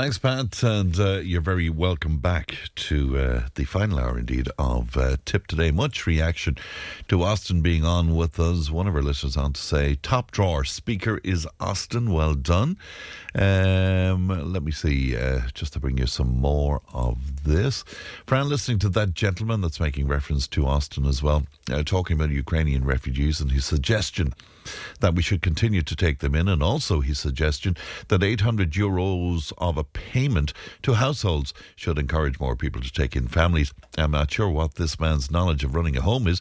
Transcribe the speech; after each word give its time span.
Thanks, 0.00 0.16
Pat, 0.16 0.62
and 0.62 0.96
uh, 1.00 1.18
you're 1.24 1.40
very 1.40 1.68
welcome 1.68 2.18
back 2.18 2.56
to 2.76 3.18
uh, 3.18 3.48
the 3.56 3.64
final 3.64 3.98
hour, 3.98 4.16
indeed, 4.16 4.48
of 4.56 4.96
uh, 4.96 5.16
Tipp 5.24 5.48
Today. 5.48 5.72
Much 5.72 6.06
reaction 6.06 6.56
to 7.08 7.24
Austin 7.24 7.62
being 7.62 7.84
on 7.84 8.14
with 8.14 8.38
us. 8.38 8.70
One 8.70 8.86
of 8.86 8.94
our 8.94 9.02
listeners 9.02 9.36
on 9.36 9.54
to 9.54 9.60
say, 9.60 9.96
top 9.96 10.30
drawer 10.30 10.64
speaker 10.64 11.20
is 11.24 11.48
Austin. 11.58 12.12
Well 12.12 12.34
done. 12.34 12.78
Um, 13.34 14.28
let 14.28 14.62
me 14.62 14.70
see, 14.70 15.16
uh, 15.16 15.40
just 15.52 15.72
to 15.72 15.80
bring 15.80 15.98
you 15.98 16.06
some 16.06 16.40
more 16.40 16.80
of 16.94 17.42
this. 17.42 17.82
Fran, 18.24 18.48
listening 18.48 18.78
to 18.78 18.88
that 18.90 19.14
gentleman 19.14 19.62
that's 19.62 19.80
making 19.80 20.06
reference 20.06 20.46
to 20.46 20.64
Austin 20.64 21.06
as 21.06 21.24
well, 21.24 21.42
uh, 21.72 21.82
talking 21.82 22.16
about 22.16 22.30
Ukrainian 22.30 22.84
refugees 22.84 23.40
and 23.40 23.50
his 23.50 23.64
suggestion 23.64 24.32
that 25.00 25.14
we 25.14 25.22
should 25.22 25.42
continue 25.42 25.82
to 25.82 25.96
take 25.96 26.18
them 26.18 26.34
in, 26.34 26.48
and 26.48 26.62
also 26.62 27.00
his 27.00 27.18
suggestion 27.18 27.76
that 28.08 28.22
800 28.22 28.72
euros 28.72 29.52
of 29.58 29.76
a 29.76 29.84
payment 29.84 30.52
to 30.82 30.94
households 30.94 31.54
should 31.76 31.98
encourage 31.98 32.40
more 32.40 32.56
people 32.56 32.82
to 32.82 32.92
take 32.92 33.16
in 33.16 33.28
families. 33.28 33.72
I'm 33.96 34.12
not 34.12 34.30
sure 34.30 34.48
what 34.48 34.74
this 34.74 35.00
man's 35.00 35.30
knowledge 35.30 35.64
of 35.64 35.74
running 35.74 35.96
a 35.96 36.02
home 36.02 36.26
is, 36.26 36.40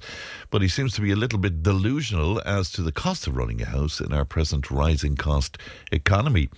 but 0.50 0.62
he 0.62 0.68
seems 0.68 0.94
to 0.94 1.02
be 1.02 1.12
a 1.12 1.16
little 1.16 1.40
bit 1.40 1.64
delusional 1.64 2.42
as 2.46 2.72
to 2.72 2.82
the 2.82 2.92
cost 2.92 3.28
of 3.28 3.36
running 3.36 3.62
a 3.62 3.66
house 3.66 4.00
in 4.00 4.14
our 4.14 4.26
present 4.26 4.70
rising 4.72 5.16
cost 5.16 5.58
economy 5.92 6.50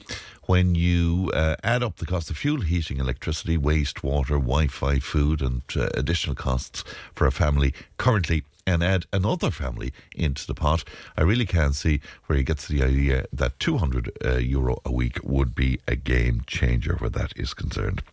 when 0.49 0.73
you 0.73 1.29
uh, 1.35 1.55
add 1.63 1.83
up 1.83 1.97
the 1.97 2.07
cost 2.07 2.31
of 2.31 2.37
fuel, 2.37 2.61
heating, 2.61 2.99
electricity, 2.99 3.55
waste, 3.55 4.03
water, 4.03 4.33
Wi 4.33 4.65
Fi, 4.65 4.97
food, 4.97 5.43
and 5.43 5.61
uh, 5.75 5.89
additional 5.93 6.35
costs 6.35 6.83
for 7.13 7.27
a 7.27 7.31
family 7.31 7.71
currently 7.97 8.43
and 8.69 8.83
add 8.83 9.05
another 9.11 9.49
family 9.49 9.91
into 10.15 10.45
the 10.45 10.53
pot, 10.53 10.83
I 11.17 11.23
really 11.23 11.45
can't 11.45 11.75
see 11.75 12.01
where 12.27 12.37
he 12.37 12.43
gets 12.43 12.67
the 12.67 12.83
idea 12.83 13.25
that 13.33 13.59
200 13.59 14.11
uh, 14.23 14.37
euro 14.37 14.79
a 14.85 14.91
week 14.91 15.19
would 15.23 15.55
be 15.55 15.79
a 15.87 15.95
game 15.95 16.43
changer 16.45 16.95
where 16.95 17.09
that 17.09 17.33
is 17.35 17.53
concerned. 17.53 18.03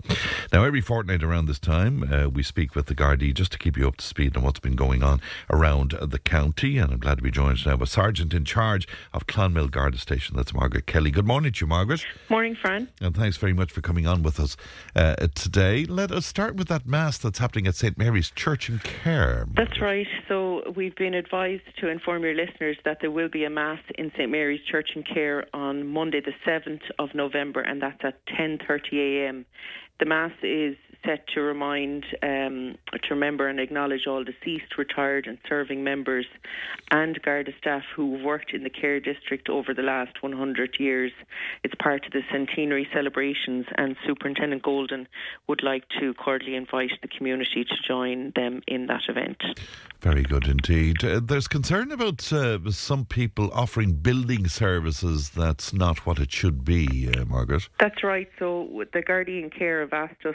Now, 0.53 0.65
every 0.65 0.81
fortnight 0.81 1.23
around 1.23 1.47
this 1.47 1.59
time, 1.59 2.11
uh, 2.11 2.29
we 2.29 2.43
speak 2.43 2.75
with 2.75 2.87
the 2.87 2.95
Gardaí 2.95 3.35
just 3.35 3.53
to 3.53 3.59
keep 3.59 3.77
you 3.77 3.87
up 3.87 3.99
to 3.99 4.05
speed 4.05 4.37
on 4.37 4.43
what's 4.43 4.61
been 4.61 4.77
going 4.77 5.03
on 5.03 5.21
around 5.51 5.97
the 6.01 6.19
county. 6.19 6.79
And 6.79 6.93
I'm 6.93 7.01
glad 7.01 7.19
to 7.19 7.23
be 7.23 7.31
joined 7.31 7.67
now 7.67 7.77
by 7.77 7.85
Sergeant 7.85 8.33
in 8.33 8.45
charge 8.45 8.89
of 9.13 9.27
Clonmel 9.27 9.69
Garda 9.69 9.99
Station. 9.99 10.37
That's 10.37 10.55
Margaret 10.55 10.87
Kelly. 10.87 11.11
Good 11.11 11.27
morning 11.27 11.53
to 11.53 11.65
you, 11.65 11.69
Margaret. 11.69 12.05
Morning, 12.31 12.55
Fran. 12.55 12.89
And 13.01 13.15
thanks 13.15 13.37
very 13.37 13.53
much 13.53 13.73
for 13.73 13.83
coming 13.83 14.07
on 14.07 14.23
with 14.23 14.41
us 14.41 14.57
uh, 14.95 15.17
today. 15.35 15.85
Let 15.85 16.11
us 16.11 16.25
start 16.25 16.57
with 16.57 16.69
that 16.69 16.87
Mass 16.87 17.19
that's 17.19 17.39
happening 17.39 17.67
at 17.67 17.75
St. 17.75 17.99
Mary's 17.99 18.31
Church 18.31 18.69
in 18.69 18.79
Cahir. 18.79 19.47
That's 19.55 19.81
right. 19.81 20.07
So 20.29 20.46
we've 20.75 20.95
been 20.97 21.15
advised 21.15 21.63
to 21.81 21.89
inform 21.89 22.23
your 22.23 22.35
listeners 22.35 22.77
that 22.85 22.99
there 23.01 23.11
will 23.11 23.29
be 23.29 23.45
a 23.45 23.51
Mass 23.51 23.81
in 23.97 24.11
St. 24.17 24.31
Mary's 24.31 24.61
Church 24.71 24.91
in 24.95 25.03
Cahir 25.03 25.47
on 25.53 25.87
Monday 25.87 26.21
the 26.21 26.33
7th 26.47 26.83
of 26.99 27.15
November 27.15 27.61
and 27.61 27.81
that's 27.81 28.03
at 28.03 28.25
10.30am. 28.27 29.45
The 29.99 30.05
Mass 30.05 30.33
is 30.43 30.77
set 31.07 31.27
to 31.29 31.41
remind, 31.41 32.05
um, 32.23 32.77
to 32.93 33.09
remember 33.11 33.49
and 33.49 33.61
acknowledge 33.61 34.07
all 34.07 34.25
deceased, 34.25 34.77
retired, 34.77 35.27
and 35.27 35.39
serving 35.49 35.85
members 35.85 36.27
and 36.91 37.21
Garda 37.23 37.53
staff 37.59 37.83
who 37.95 38.17
have 38.17 38.25
worked 38.25 38.53
in 38.53 38.65
the 38.65 38.71
Cahir 38.71 39.01
district 39.01 39.49
over 39.49 39.73
the 39.73 39.83
last 39.83 40.23
100 40.23 40.77
years. 40.79 41.13
It's 41.63 41.75
part 41.77 42.05
of 42.07 42.13
the 42.13 42.23
centenary 42.31 42.89
celebrations, 42.93 43.67
and 43.77 43.97
Superintendent 44.07 44.63
Golden 44.63 45.09
would 45.47 45.63
like 45.63 45.85
to 46.01 46.13
cordially 46.15 46.57
invite 46.57 46.93
the 47.01 47.09
community 47.09 47.65
to 47.65 47.75
join 47.87 48.33
them 48.35 48.63
in 48.67 48.87
that 48.87 49.03
event. 49.09 49.43
Very 50.01 50.23
good 50.23 50.36
indeed. 50.45 51.05
Uh, 51.05 51.21
there's 51.23 51.49
concern 51.49 51.93
about 51.93 52.33
uh, 52.33 52.59
some 52.71 53.05
people 53.05 53.51
offering 53.53 53.93
building 53.93 54.49
services 54.49 55.31
that's 55.31 55.73
not 55.73 56.05
what 56.05 56.19
it 56.19 56.33
should 56.33 56.65
be, 56.65 57.09
uh, 57.09 57.25
Margaret. 57.25 57.69
That's 57.81 58.03
right. 58.03 58.29
So 58.39 58.85
the 58.93 59.03
Gardaí 59.03 59.43
in 59.43 59.51
Cahir 59.51 59.81
have 59.81 59.93
asked 59.93 60.27
us 60.27 60.35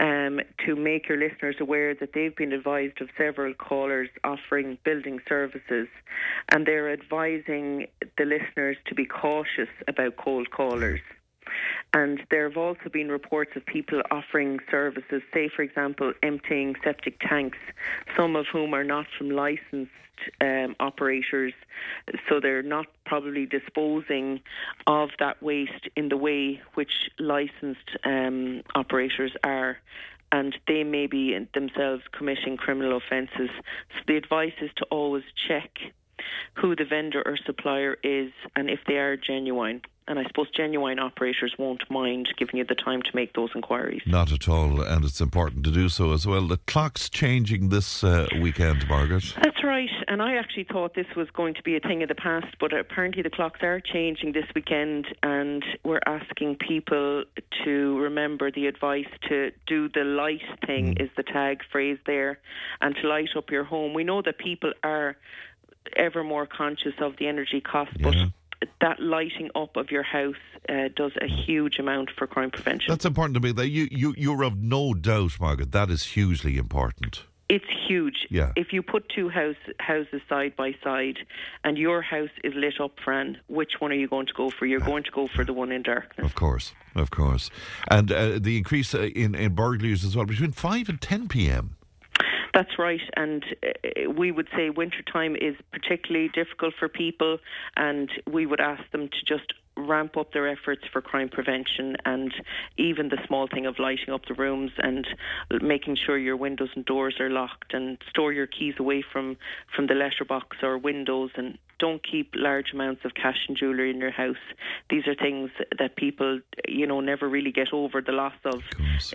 um, 0.00 0.40
to 0.66 0.76
make 0.76 1.08
your 1.08 1.18
listeners 1.18 1.56
aware 1.60 1.94
that 1.94 2.12
they've 2.14 2.34
been 2.34 2.52
advised 2.52 3.00
of 3.00 3.08
several 3.16 3.54
callers 3.54 4.08
offering 4.24 4.78
building 4.84 5.20
services, 5.28 5.88
and 6.50 6.66
they're 6.66 6.92
advising 6.92 7.86
the 8.18 8.24
listeners 8.24 8.76
to 8.86 8.94
be 8.94 9.06
cautious 9.06 9.68
about 9.88 10.16
cold 10.16 10.50
callers. 10.50 11.00
And 11.92 12.20
there 12.30 12.48
have 12.48 12.56
also 12.56 12.88
been 12.92 13.08
reports 13.08 13.52
of 13.56 13.64
people 13.66 14.02
offering 14.10 14.58
services, 14.70 15.22
say, 15.32 15.48
for 15.54 15.62
example, 15.62 16.12
emptying 16.22 16.74
septic 16.82 17.20
tanks, 17.20 17.58
some 18.16 18.36
of 18.36 18.46
whom 18.52 18.74
are 18.74 18.84
not 18.84 19.06
from 19.18 19.30
licensed 19.30 19.90
um, 20.40 20.76
operators, 20.78 21.52
so 22.28 22.40
they're 22.40 22.62
not 22.62 22.86
probably 23.04 23.46
disposing 23.46 24.40
of 24.86 25.10
that 25.18 25.42
waste 25.42 25.88
in 25.96 26.08
the 26.08 26.16
way 26.16 26.60
which 26.74 27.10
licensed 27.18 27.96
um, 28.04 28.62
operators 28.74 29.32
are. 29.44 29.78
And 30.30 30.56
they 30.66 30.82
may 30.82 31.06
be 31.06 31.38
themselves 31.52 32.02
committing 32.12 32.56
criminal 32.56 32.96
offences. 32.96 33.50
So 33.94 34.00
the 34.06 34.16
advice 34.16 34.54
is 34.62 34.70
to 34.76 34.84
always 34.84 35.24
check 35.48 35.78
who 36.54 36.76
the 36.76 36.84
vendor 36.84 37.22
or 37.24 37.36
supplier 37.46 37.96
is 38.02 38.32
and 38.56 38.70
if 38.70 38.80
they 38.86 38.96
are 38.96 39.16
genuine 39.16 39.80
and 40.08 40.18
I 40.18 40.24
suppose 40.24 40.48
genuine 40.50 40.98
operators 40.98 41.54
won't 41.58 41.88
mind 41.90 42.28
giving 42.36 42.56
you 42.56 42.64
the 42.64 42.74
time 42.74 43.02
to 43.02 43.10
make 43.14 43.34
those 43.34 43.50
inquiries. 43.54 44.02
Not 44.06 44.32
at 44.32 44.48
all, 44.48 44.80
and 44.82 45.04
it's 45.04 45.20
important 45.20 45.64
to 45.64 45.70
do 45.70 45.88
so 45.88 46.12
as 46.12 46.26
well. 46.26 46.46
The 46.46 46.58
clock's 46.58 47.08
changing 47.08 47.68
this 47.68 48.02
uh, 48.02 48.26
weekend, 48.40 48.88
Margaret. 48.88 49.34
That's 49.42 49.62
right, 49.62 49.90
and 50.08 50.20
I 50.20 50.36
actually 50.36 50.64
thought 50.64 50.94
this 50.94 51.06
was 51.16 51.28
going 51.30 51.54
to 51.54 51.62
be 51.62 51.76
a 51.76 51.80
thing 51.80 52.02
of 52.02 52.08
the 52.08 52.14
past, 52.14 52.56
but 52.58 52.72
apparently 52.72 53.22
the 53.22 53.30
clocks 53.30 53.60
are 53.62 53.80
changing 53.80 54.32
this 54.32 54.46
weekend, 54.54 55.06
and 55.22 55.64
we're 55.84 56.02
asking 56.06 56.56
people 56.56 57.24
to 57.64 57.98
remember 57.98 58.50
the 58.50 58.66
advice 58.66 59.06
to 59.28 59.50
do 59.66 59.88
the 59.88 60.04
light 60.04 60.42
thing, 60.66 60.94
mm. 60.94 61.02
is 61.02 61.10
the 61.16 61.22
tag 61.22 61.60
phrase 61.70 61.98
there, 62.06 62.38
and 62.80 62.96
to 62.96 63.08
light 63.08 63.30
up 63.36 63.50
your 63.50 63.64
home. 63.64 63.94
We 63.94 64.04
know 64.04 64.20
that 64.22 64.38
people 64.38 64.72
are 64.82 65.16
ever 65.96 66.24
more 66.24 66.46
conscious 66.46 66.94
of 67.00 67.16
the 67.18 67.26
energy 67.26 67.60
cost, 67.60 67.92
yeah. 67.96 68.02
but 68.10 68.68
that 68.80 69.00
lighting 69.00 69.50
up 69.54 69.76
of 69.76 69.90
your 69.90 70.02
house 70.02 70.34
uh, 70.68 70.88
does 70.94 71.12
a 71.20 71.26
huge 71.26 71.78
amount 71.78 72.10
for 72.16 72.26
crime 72.26 72.50
prevention. 72.50 72.90
That's 72.90 73.04
important 73.04 73.34
to 73.34 73.40
me. 73.40 73.52
That 73.52 73.68
you, 73.68 73.88
you, 73.90 74.14
you're 74.16 74.44
of 74.44 74.56
no 74.56 74.94
doubt, 74.94 75.40
Margaret, 75.40 75.72
that 75.72 75.90
is 75.90 76.04
hugely 76.04 76.58
important. 76.58 77.24
It's 77.48 77.66
huge. 77.86 78.26
Yeah. 78.30 78.52
If 78.56 78.72
you 78.72 78.82
put 78.82 79.10
two 79.10 79.28
house, 79.28 79.56
houses 79.78 80.22
side 80.26 80.56
by 80.56 80.74
side 80.82 81.18
and 81.64 81.76
your 81.76 82.00
house 82.00 82.30
is 82.42 82.54
lit 82.54 82.80
up, 82.80 82.92
Fran, 83.04 83.38
which 83.48 83.74
one 83.78 83.92
are 83.92 83.96
you 83.96 84.08
going 84.08 84.26
to 84.26 84.32
go 84.32 84.48
for? 84.48 84.64
You're 84.64 84.80
going 84.80 85.02
to 85.04 85.10
go 85.10 85.28
for 85.28 85.44
the 85.44 85.52
one 85.52 85.70
in 85.70 85.82
darkness. 85.82 86.24
Of 86.24 86.34
course, 86.34 86.72
of 86.94 87.10
course. 87.10 87.50
And 87.90 88.10
uh, 88.10 88.38
the 88.38 88.56
increase 88.56 88.94
uh, 88.94 89.02
in, 89.14 89.34
in 89.34 89.54
burglaries 89.54 90.02
as 90.02 90.16
well, 90.16 90.24
between 90.24 90.52
5 90.52 90.88
and 90.88 90.98
10 90.98 91.28
p.m. 91.28 91.76
That's 92.54 92.78
right, 92.78 93.00
and 93.16 93.44
uh, 93.62 94.10
we 94.10 94.30
would 94.30 94.48
say 94.54 94.68
wintertime 94.68 95.36
is 95.36 95.56
particularly 95.72 96.28
difficult 96.28 96.74
for 96.78 96.88
people, 96.88 97.38
and 97.76 98.10
we 98.30 98.44
would 98.44 98.60
ask 98.60 98.82
them 98.92 99.08
to 99.08 99.24
just 99.26 99.54
ramp 99.76 100.16
up 100.18 100.32
their 100.32 100.48
efforts 100.48 100.82
for 100.92 101.00
crime 101.00 101.30
prevention 101.30 101.96
and 102.04 102.34
even 102.76 103.08
the 103.08 103.16
small 103.26 103.46
thing 103.46 103.64
of 103.64 103.78
lighting 103.78 104.12
up 104.12 104.26
the 104.26 104.34
rooms 104.34 104.70
and 104.78 105.06
making 105.62 105.96
sure 105.96 106.18
your 106.18 106.36
windows 106.36 106.68
and 106.74 106.84
doors 106.84 107.16
are 107.18 107.30
locked 107.30 107.72
and 107.72 107.96
store 108.10 108.32
your 108.32 108.46
keys 108.46 108.74
away 108.78 109.02
from 109.02 109.36
from 109.74 109.86
the 109.86 109.94
letterbox 109.94 110.58
or 110.62 110.76
windows 110.76 111.30
and 111.36 111.56
don't 111.82 112.00
keep 112.08 112.30
large 112.36 112.72
amounts 112.72 113.04
of 113.04 113.12
cash 113.14 113.40
and 113.48 113.56
jewellery 113.56 113.90
in 113.90 113.98
your 113.98 114.12
house. 114.12 114.44
These 114.88 115.08
are 115.08 115.16
things 115.16 115.50
that 115.80 115.96
people, 115.96 116.38
you 116.68 116.86
know, 116.86 117.00
never 117.00 117.28
really 117.28 117.50
get 117.50 117.72
over 117.72 118.00
the 118.00 118.12
loss 118.12 118.38
of, 118.44 118.62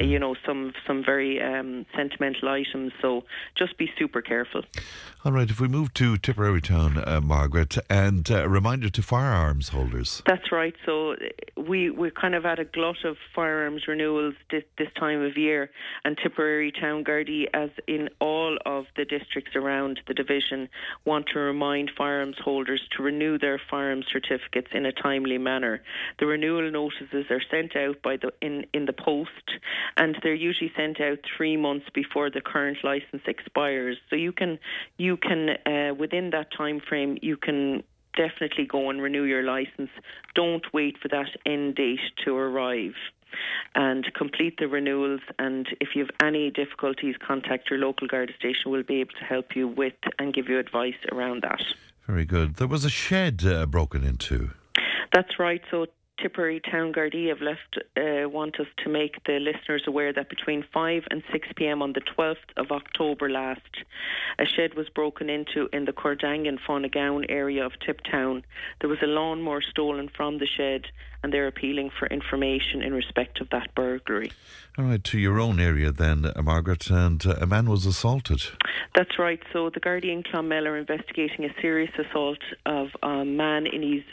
of 0.01 0.05
you 0.05 0.19
know, 0.19 0.35
some 0.45 0.73
some 0.85 1.01
very 1.01 1.41
um, 1.41 1.85
sentimental 1.95 2.49
items. 2.49 2.91
So 3.01 3.23
just 3.55 3.77
be 3.77 3.89
super 3.97 4.21
careful. 4.21 4.63
All 5.23 5.31
right, 5.31 5.49
if 5.49 5.61
we 5.61 5.69
move 5.69 5.93
to 5.95 6.17
Tipperary 6.17 6.61
Town, 6.61 7.01
uh, 7.05 7.21
Margaret, 7.21 7.77
and 7.89 8.29
uh, 8.29 8.43
a 8.43 8.49
reminder 8.49 8.89
to 8.89 9.01
firearms 9.01 9.69
holders. 9.69 10.21
That's 10.25 10.51
right. 10.51 10.75
So 10.85 11.15
we 11.55 11.89
we're 11.89 12.11
kind 12.11 12.35
of 12.35 12.43
had 12.43 12.59
a 12.59 12.65
glut 12.65 13.05
of 13.05 13.15
firearms 13.33 13.87
renewals 13.87 14.35
this, 14.51 14.63
this 14.77 14.89
time 14.99 15.21
of 15.21 15.37
year, 15.37 15.69
and 16.03 16.17
Tipperary 16.21 16.73
Town 16.73 17.05
Gardaí, 17.05 17.45
as 17.53 17.69
in 17.87 18.09
all 18.19 18.57
of 18.65 18.87
the 18.97 19.05
districts 19.05 19.55
around 19.55 20.01
the 20.07 20.13
division, 20.13 20.67
want 21.05 21.27
to 21.33 21.39
remind 21.39 21.91
firearms 21.97 22.35
holders 22.43 22.56
holders 22.57 22.81
to 22.89 23.03
renew 23.03 23.37
their 23.37 23.61
firearms 23.69 24.07
certificates 24.11 24.69
in 24.73 24.83
a 24.87 24.91
timely 24.91 25.37
manner. 25.37 25.79
The 26.17 26.25
renewal 26.25 26.71
notices 26.71 27.25
are 27.29 27.41
sent 27.51 27.75
out 27.75 28.01
by 28.01 28.17
the 28.17 28.31
in, 28.41 28.65
in 28.73 28.85
the 28.85 28.93
post 28.93 29.47
and 29.95 30.17
they're 30.23 30.33
usually 30.33 30.71
sent 30.75 30.99
out 30.99 31.19
three 31.37 31.55
months 31.55 31.85
before 31.93 32.31
the 32.31 32.41
current 32.41 32.79
license 32.83 33.21
expires. 33.27 33.97
So 34.09 34.15
you 34.15 34.31
can 34.31 34.57
you 34.97 35.17
can 35.17 35.41
uh, 35.67 35.93
within 35.93 36.31
that 36.31 36.47
time 36.51 36.79
frame 36.79 37.19
you 37.21 37.37
can 37.37 37.83
definitely 38.15 38.65
go 38.65 38.89
and 38.89 38.99
renew 39.03 39.25
your 39.33 39.43
license. 39.43 39.91
Don't 40.33 40.65
wait 40.73 40.97
for 40.97 41.09
that 41.09 41.29
end 41.45 41.75
date 41.75 42.05
to 42.25 42.35
arrive 42.35 42.95
and 43.75 44.11
complete 44.15 44.57
the 44.57 44.67
renewals. 44.67 45.21
And 45.37 45.67
if 45.79 45.89
you 45.95 46.05
have 46.05 46.15
any 46.27 46.49
difficulties, 46.49 47.15
contact 47.19 47.69
your 47.69 47.77
local 47.77 48.07
Garda 48.07 48.33
station. 48.33 48.71
We'll 48.71 48.81
be 48.95 49.01
able 49.01 49.13
to 49.19 49.25
help 49.25 49.55
you 49.55 49.67
with 49.67 49.93
and 50.17 50.33
give 50.33 50.49
you 50.49 50.57
advice 50.57 51.01
around 51.11 51.43
that. 51.43 51.63
Very 52.07 52.25
good. 52.25 52.55
There 52.55 52.67
was 52.67 52.85
a 52.85 52.89
shed 52.89 53.43
uh, 53.45 53.65
broken 53.65 54.03
into. 54.03 54.51
That's 55.13 55.39
right. 55.39 55.61
So 55.69 55.87
Tipperary 56.17 56.59
Town 56.59 56.91
Gardaí 56.91 57.29
have 57.29 57.41
left 57.41 57.77
uh, 57.95 58.27
want 58.27 58.59
us 58.59 58.67
to 58.83 58.89
make 58.89 59.23
the 59.25 59.39
listeners 59.39 59.83
aware 59.85 60.11
that 60.13 60.29
between 60.29 60.63
5 60.73 61.03
and 61.11 61.23
6 61.31 61.47
p.m. 61.55 61.81
on 61.81 61.93
the 61.93 62.01
12th 62.01 62.35
of 62.57 62.71
October 62.71 63.29
last, 63.29 63.61
a 64.39 64.45
shed 64.45 64.73
was 64.73 64.89
broken 64.89 65.29
into 65.29 65.69
in 65.71 65.85
the 65.85 65.93
Cordangan 65.93 66.59
Fonagown 66.67 67.25
area 67.29 67.65
of 67.65 67.73
Tiptown. 67.79 68.43
There 68.81 68.89
was 68.89 69.01
a 69.03 69.07
lawnmower 69.07 69.61
stolen 69.61 70.09
from 70.09 70.39
the 70.39 70.47
shed, 70.47 70.85
and 71.21 71.31
they're 71.31 71.47
appealing 71.47 71.91
for 71.97 72.07
information 72.07 72.81
in 72.81 72.93
respect 72.93 73.39
of 73.39 73.49
that 73.51 73.75
burglary. 73.75 74.31
All 74.77 74.85
right, 74.85 75.03
to 75.03 75.19
your 75.19 75.39
own 75.39 75.59
area 75.59 75.91
then, 75.91 76.25
uh, 76.25 76.41
Margaret, 76.41 76.89
and 76.89 77.25
uh, 77.25 77.35
a 77.39 77.45
man 77.45 77.69
was 77.69 77.85
assaulted. 77.85 78.43
That's 78.95 79.19
right. 79.19 79.41
So 79.53 79.69
the 79.69 79.79
Gardaí 79.79 80.11
in 80.11 80.23
Clonmel 80.23 80.67
are 80.67 80.77
investigating 80.77 81.45
a 81.45 81.61
serious 81.61 81.91
assault 81.97 82.39
of 82.65 82.89
a 83.03 83.23
man 83.23 83.67
in 83.67 83.83
his 83.83 84.03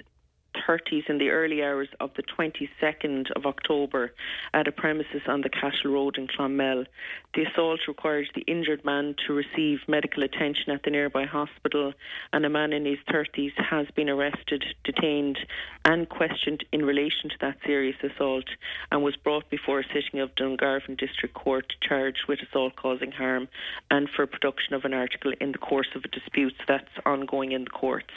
30s 0.67 1.09
in 1.09 1.19
the 1.19 1.31
early 1.31 1.63
hours 1.63 1.89
of 2.01 2.11
the 2.15 2.23
22nd 2.23 3.31
of 3.33 3.47
October 3.47 4.13
at 4.53 4.69
a 4.69 4.73
premises 4.73 5.23
on 5.27 5.41
the 5.41 5.49
Cashel 5.49 5.93
Road 5.93 6.19
in 6.19 6.27
Clonmel. 6.27 6.87
The 7.35 7.45
assault 7.45 7.81
required 7.89 8.29
the 8.35 8.43
injured 8.43 8.85
man 8.85 9.15
to 9.27 9.33
receive 9.33 9.81
medical 9.89 10.23
attention 10.23 10.71
at 10.71 10.83
the 10.83 10.91
nearby 10.91 11.25
hospital, 11.25 11.93
and 12.33 12.45
a 12.45 12.51
man 12.51 12.73
in 12.73 12.85
his 12.85 12.99
30s 13.11 13.53
has 13.57 13.87
been 13.95 14.09
arrested, 14.09 14.65
detained, 14.85 15.39
and 15.85 16.09
questioned 16.09 16.65
in 16.73 16.85
relation 16.85 17.31
to 17.31 17.37
that 17.41 17.59
serious 17.67 17.97
assault 18.03 18.47
and 18.91 19.03
was 19.03 19.17
brought 19.17 19.49
before 19.51 19.81
a 19.81 19.85
sitting 19.93 20.21
of 20.21 20.35
Dungarvan 20.35 20.97
District 20.97 21.35
Court 21.35 21.73
charged 21.81 22.27
with 22.29 22.41
assault 22.41 22.77
causing 22.77 23.13
harm 23.13 23.49
and 23.91 24.09
for 24.09 24.27
production 24.27 24.75
of 24.75 24.85
an 24.85 24.95
article 24.95 25.33
in 25.41 25.53
the 25.53 25.59
course 25.59 25.89
of 25.95 26.05
a 26.05 26.09
dispute 26.09 26.55
that's 26.67 26.91
ongoing 27.05 27.53
in 27.53 27.65
the 27.65 27.71
courts. 27.71 28.13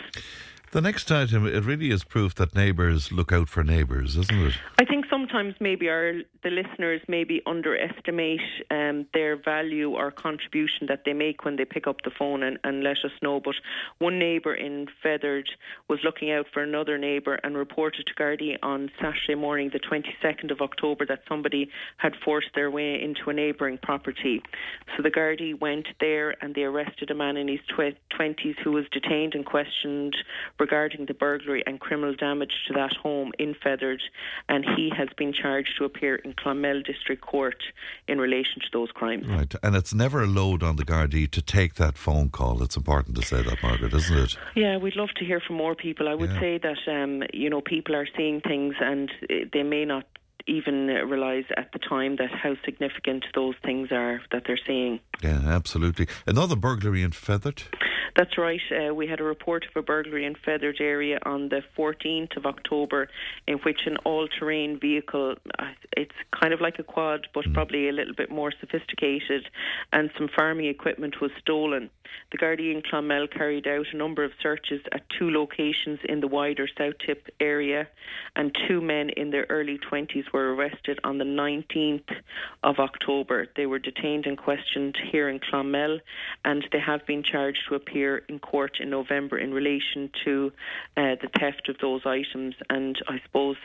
The 0.71 0.81
next 0.81 1.09
item, 1.11 1.47
it 1.47 1.63
really 1.63 1.91
is 1.91 2.03
proof 2.03 2.35
that 2.35 2.53
neighbours 2.53 3.11
look 3.11 3.31
out 3.31 3.47
for 3.47 3.63
neighbours, 3.63 4.17
isn't 4.17 4.37
it? 4.47 4.53
I 4.79 4.85
think 4.85 5.05
sometimes 5.17 5.55
maybe 5.59 5.89
our 5.89 6.13
the 6.43 6.49
listeners 6.49 7.01
maybe 7.07 7.41
underestimate 7.45 8.39
um, 8.71 9.05
their 9.13 9.35
value 9.35 9.91
or 9.91 10.11
contribution 10.11 10.87
that 10.87 11.01
they 11.05 11.13
make 11.13 11.43
when 11.43 11.55
they 11.55 11.65
pick 11.65 11.87
up 11.87 11.97
the 12.03 12.11
phone 12.17 12.43
and, 12.43 12.59
and 12.63 12.83
let 12.83 12.97
us 13.03 13.11
know. 13.21 13.39
But 13.39 13.55
one 13.97 14.19
neighbour 14.19 14.53
in 14.53 14.87
Fethard 15.03 15.47
was 15.89 15.99
looking 16.03 16.31
out 16.31 16.45
for 16.53 16.61
another 16.61 16.97
neighbour 16.97 17.39
and 17.43 17.57
reported 17.57 18.05
to 18.05 18.13
Gardaí 18.13 18.57
on 18.61 18.91
Saturday 19.01 19.35
morning, 19.35 19.71
the 19.73 19.79
22nd 19.79 20.51
of 20.51 20.61
October, 20.61 21.05
that 21.07 21.23
somebody 21.27 21.69
had 21.97 22.13
forced 22.23 22.49
their 22.55 22.69
way 22.69 23.01
into 23.01 23.29
a 23.29 23.33
neighbouring 23.33 23.79
property. 23.81 24.41
So 24.95 25.03
the 25.03 25.11
Gardaí 25.11 25.59
went 25.59 25.87
there 25.99 26.35
and 26.41 26.53
they 26.53 26.63
arrested 26.63 27.09
a 27.11 27.15
man 27.15 27.35
in 27.37 27.47
his 27.47 27.59
tw- 27.67 27.97
20s 28.17 28.55
who 28.63 28.71
was 28.71 28.85
detained 28.91 29.33
and 29.33 29.45
questioned 29.45 30.15
regarding 30.59 31.07
the 31.07 31.13
burglary 31.13 31.63
and 31.65 31.79
criminal 31.79 32.15
damage 32.15 32.53
to 32.67 32.73
that 32.73 32.93
home 32.93 33.31
in 33.39 33.55
Fethard, 33.55 33.99
and 34.47 34.63
he 34.75 34.91
has 34.95 35.06
been 35.13 35.33
charged 35.33 35.73
to 35.77 35.85
appear 35.85 36.15
in 36.15 36.33
Clonmel 36.33 36.81
District 36.83 37.21
Court 37.21 37.61
in 38.07 38.19
relation 38.19 38.61
to 38.61 38.67
those 38.73 38.91
crimes. 38.91 39.27
Right, 39.27 39.53
and 39.63 39.75
it's 39.75 39.93
never 39.93 40.23
a 40.23 40.27
load 40.27 40.63
on 40.63 40.75
the 40.75 40.83
Gardaí 40.85 41.29
to 41.31 41.41
take 41.41 41.75
that 41.75 41.97
phone 41.97 42.29
call. 42.29 42.61
It's 42.63 42.77
important 42.77 43.15
to 43.17 43.21
say 43.25 43.41
that, 43.41 43.61
Margaret, 43.63 43.93
isn't 43.93 44.17
it? 44.17 44.37
Yeah, 44.55 44.77
we'd 44.77 44.95
love 44.95 45.09
to 45.17 45.25
hear 45.25 45.39
from 45.39 45.55
more 45.57 45.75
people. 45.75 46.07
I 46.09 46.13
would 46.15 46.31
Yeah. 46.31 46.39
say 46.39 46.57
that 46.59 46.77
um, 46.87 47.23
you 47.33 47.49
know 47.49 47.61
people 47.61 47.95
are 47.95 48.07
seeing 48.17 48.41
things 48.41 48.75
and 48.79 49.11
uh, 49.29 49.33
they 49.53 49.63
may 49.63 49.85
not 49.85 50.05
even 50.49 50.87
realise 50.87 51.45
at 51.57 51.71
the 51.73 51.79
time 51.79 52.15
that 52.15 52.31
how 52.31 52.55
significant 52.63 53.25
those 53.35 53.55
things 53.65 53.91
are 53.91 54.21
that 54.31 54.43
they're 54.47 54.59
seeing. 54.65 54.99
Yeah, 55.21 55.41
absolutely. 55.45 56.07
Another 56.25 56.55
burglary 56.55 57.03
in 57.03 57.11
Fethard. 57.11 57.63
That's 58.15 58.37
right. 58.37 58.61
Uh, 58.71 58.93
we 58.93 59.07
had 59.07 59.19
a 59.19 59.23
report 59.23 59.65
of 59.65 59.75
a 59.75 59.81
burglary 59.81 60.25
in 60.25 60.35
Fethard 60.35 60.79
area 60.79 61.19
on 61.23 61.49
the 61.49 61.61
14th 61.77 62.37
of 62.37 62.45
October, 62.45 63.09
in 63.47 63.57
which 63.59 63.81
an 63.85 63.97
all-terrain 63.97 64.79
vehicle, 64.79 65.35
uh, 65.59 65.65
it's 65.95 66.15
kind 66.31 66.53
of 66.53 66.61
like 66.61 66.79
a 66.79 66.83
quad, 66.83 67.27
but 67.33 67.45
probably 67.53 67.89
a 67.89 67.91
little 67.91 68.15
bit 68.15 68.31
more 68.31 68.51
sophisticated, 68.59 69.49
and 69.91 70.09
some 70.17 70.29
farming 70.35 70.67
equipment 70.67 71.21
was 71.21 71.31
stolen. 71.39 71.89
The 72.31 72.37
Gardaí 72.37 72.73
in 72.73 72.81
Clonmel 72.81 73.27
carried 73.27 73.67
out 73.67 73.87
a 73.91 73.97
number 73.97 74.23
of 74.23 74.31
searches 74.41 74.81
at 74.91 75.09
two 75.09 75.29
locations 75.29 75.99
in 76.07 76.21
the 76.21 76.27
wider 76.27 76.67
South 76.77 76.97
Tip 77.05 77.27
area, 77.39 77.87
and 78.35 78.55
two 78.67 78.81
men 78.81 79.09
in 79.09 79.31
their 79.31 79.45
early 79.49 79.77
20s 79.77 80.31
were 80.31 80.55
arrested 80.55 80.99
on 81.03 81.17
the 81.17 81.25
19th 81.25 82.09
of 82.63 82.79
October. 82.79 83.47
They 83.55 83.65
were 83.65 83.79
detained 83.79 84.25
and 84.25 84.37
questioned 84.37 84.97
here 85.11 85.29
in 85.29 85.39
Clonmel, 85.39 85.99
and 86.45 86.65
they 86.71 86.79
have 86.79 87.05
been 87.05 87.23
charged 87.23 87.63
to 87.67 87.75
appear 87.75 87.96
in 88.29 88.39
court 88.39 88.77
in 88.79 88.89
November 88.89 89.37
in 89.37 89.53
relation 89.53 90.09
to 90.23 90.51
uh, 90.95 91.15
the 91.21 91.29
theft 91.39 91.69
of 91.69 91.77
those 91.79 92.01
items. 92.05 92.55
And 92.69 92.97
I 93.07 93.19
suppose 93.25 93.57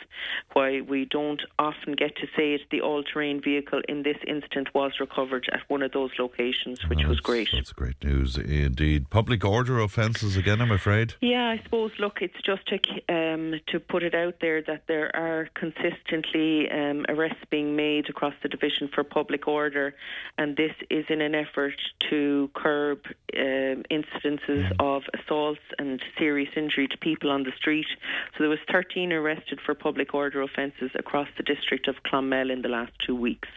why 0.52 0.80
we 0.80 1.04
don't 1.04 1.42
often 1.58 1.94
get 1.94 2.16
to 2.16 2.26
say 2.36 2.54
it, 2.54 2.62
the 2.70 2.80
all-terrain 2.80 3.40
vehicle 3.42 3.80
in 3.88 4.02
this 4.02 4.16
instant 4.26 4.74
was 4.74 4.92
recovered 5.00 5.48
at 5.52 5.60
one 5.68 5.82
of 5.82 5.92
those 5.92 6.10
locations, 6.18 6.78
which 6.88 7.00
Well, 7.00 7.08
was 7.08 7.20
great. 7.20 7.48
That's 7.52 7.72
great 7.72 8.02
news 8.02 8.36
indeed. 8.36 9.10
Public 9.10 9.44
order 9.44 9.78
offences 9.80 10.36
again, 10.36 10.60
I'm 10.60 10.70
afraid. 10.70 11.14
Yeah, 11.20 11.48
I 11.48 11.62
suppose. 11.64 11.92
Look, 11.98 12.18
it's 12.20 12.40
just 12.44 12.66
to 12.68 12.78
um, 13.08 13.60
to 13.68 13.80
put 13.80 14.02
it 14.02 14.14
out 14.14 14.36
there 14.40 14.62
that 14.62 14.84
there 14.86 15.14
are 15.14 15.48
consistently 15.54 16.70
um, 16.70 17.04
arrests 17.08 17.44
being 17.50 17.76
made 17.76 18.08
across 18.08 18.34
the 18.42 18.48
division 18.48 18.88
for 18.94 19.04
public 19.04 19.46
order, 19.48 19.94
and 20.38 20.56
this 20.56 20.72
is 20.90 21.04
in 21.08 21.20
an 21.20 21.34
effort 21.34 21.80
to 22.10 22.50
curb 22.54 23.00
um, 23.36 23.82
incidences 24.24 24.72
mm. 24.72 24.76
of 24.80 25.02
assaults 25.18 25.60
and 25.78 26.00
serious 26.18 26.50
injury 26.56 26.88
to 26.88 26.98
people 26.98 27.30
on 27.30 27.44
the 27.44 27.52
street. 27.56 27.86
So 28.32 28.38
there 28.40 28.48
was 28.48 28.58
13 28.70 29.12
arrested 29.12 29.60
for 29.64 29.74
public 29.74 30.14
order 30.14 30.42
offences 30.42 30.90
across 30.94 31.28
the 31.36 31.42
district 31.42 31.88
of 31.88 31.96
Clonmel 32.06 32.50
in 32.50 32.62
the 32.62 32.68
last 32.68 32.92
two 33.04 33.16
weeks. 33.16 33.48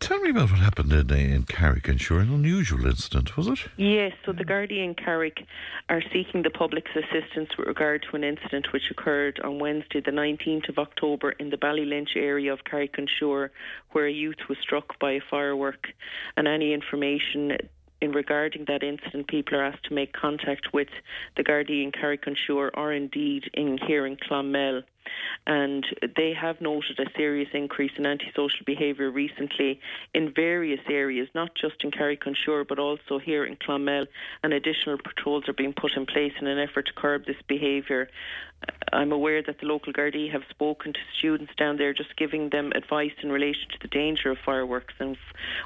Tell 0.00 0.18
me 0.20 0.30
about 0.30 0.50
what 0.50 0.60
happened 0.60 0.92
in, 0.94 1.10
uh, 1.10 1.14
in 1.14 1.42
Carrick-on-Suir, 1.42 2.20
an 2.20 2.32
unusual 2.32 2.86
incident, 2.86 3.36
was 3.36 3.48
it? 3.48 3.58
Yes, 3.76 4.12
so 4.24 4.32
the 4.32 4.46
Gardaí 4.46 4.82
in 4.82 4.94
Carrick 4.94 5.44
are 5.90 6.02
seeking 6.10 6.42
the 6.42 6.48
public's 6.48 6.90
assistance 6.96 7.50
with 7.58 7.68
regard 7.68 8.06
to 8.08 8.16
an 8.16 8.24
incident 8.24 8.72
which 8.72 8.90
occurred 8.90 9.38
on 9.44 9.58
Wednesday, 9.58 10.00
the 10.00 10.10
19th 10.10 10.70
of 10.70 10.78
October, 10.78 11.32
in 11.32 11.50
the 11.50 11.58
Ballylynch 11.58 12.16
area 12.16 12.50
of 12.50 12.64
Carrick-on-Suir, 12.64 13.50
where 13.90 14.06
a 14.06 14.10
youth 14.10 14.48
was 14.48 14.56
struck 14.62 14.98
by 14.98 15.12
a 15.12 15.20
firework. 15.30 15.88
And 16.34 16.48
any 16.48 16.72
information 16.72 17.58
in 18.00 18.12
regarding 18.12 18.64
that 18.66 18.82
incident, 18.82 19.28
people 19.28 19.58
are 19.58 19.64
asked 19.64 19.84
to 19.84 19.94
make 19.94 20.12
contact 20.12 20.72
with 20.72 20.88
the 21.36 21.44
Gardaí 21.44 21.82
in 21.82 21.92
Carrick 21.92 22.24
or 22.74 22.92
indeed 22.92 23.50
in 23.54 23.78
here 23.86 24.06
in 24.06 24.16
Clonmel 24.16 24.82
and 25.46 25.86
they 26.16 26.32
have 26.32 26.60
noted 26.60 26.98
a 26.98 27.10
serious 27.16 27.48
increase 27.52 27.92
in 27.96 28.06
antisocial 28.06 28.64
behaviour 28.64 29.10
recently 29.10 29.80
in 30.14 30.32
various 30.32 30.80
areas, 30.88 31.28
not 31.34 31.54
just 31.54 31.82
in 31.84 31.90
Carrick-on-Suir 31.90 32.64
but 32.64 32.78
also 32.78 33.18
here 33.18 33.44
in 33.44 33.56
Clonmel, 33.56 34.06
and 34.42 34.52
additional 34.52 34.98
patrols 34.98 35.48
are 35.48 35.52
being 35.52 35.72
put 35.72 35.96
in 35.96 36.06
place 36.06 36.32
in 36.40 36.46
an 36.46 36.58
effort 36.58 36.86
to 36.86 36.92
curb 36.92 37.26
this 37.26 37.40
behaviour. 37.48 38.08
I'm 38.92 39.12
aware 39.12 39.42
that 39.42 39.60
the 39.60 39.66
local 39.66 39.92
Gardaí 39.92 40.30
have 40.32 40.42
spoken 40.50 40.92
to 40.92 41.00
students 41.16 41.54
down 41.56 41.78
there, 41.78 41.94
just 41.94 42.16
giving 42.16 42.50
them 42.50 42.72
advice 42.74 43.12
in 43.22 43.32
relation 43.32 43.68
to 43.70 43.78
the 43.80 43.88
danger 43.88 44.30
of 44.30 44.38
fireworks, 44.44 44.94
and 44.98 45.16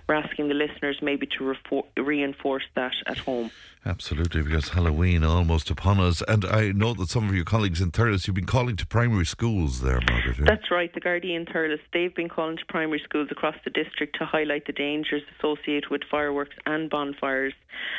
we're 0.07 0.15
asking 0.15 0.49
the 0.49 0.55
listeners 0.55 0.99
maybe 1.03 1.27
to 1.27 1.41
refor- 1.41 1.87
reinforce 1.97 2.65
that 2.75 2.95
at 3.07 3.19
home. 3.19 3.51
Absolutely, 3.87 4.43
because 4.43 4.71
Halloween 4.71 5.23
almost 5.25 5.71
upon 5.71 6.01
us. 6.01 6.23
And 6.27 6.47
I 6.47 6.73
know 6.73 6.95
that 6.95 7.11
some 7.11 7.29
of 7.29 7.35
your 7.35 7.45
colleagues 7.45 7.83
in 7.83 7.91
Thurles, 7.91 8.27
you've 8.27 8.35
been 8.35 8.47
calling 8.47 8.77
to 8.77 8.87
primary 8.87 9.27
schools 9.27 9.83
there, 9.83 10.01
Margaret. 10.09 10.39
That's 10.39 10.71
right. 10.71 10.93
The 10.95 11.03
Gardaí 11.03 11.37
in 11.37 11.45
Thurles, 11.45 11.81
they've 11.93 12.15
been 12.15 12.31
calling 12.31 12.57
to 12.57 12.65
primary 12.67 13.03
schools 13.05 13.29
across 13.31 13.57
the 13.63 13.71
district 13.71 14.17
to 14.19 14.25
highlight 14.25 14.67
the 14.67 14.73
dangers 14.73 15.23
associated 15.39 15.91
with 15.91 16.01
fireworks 16.11 16.57
and 16.65 16.89
bonfires. 16.89 17.53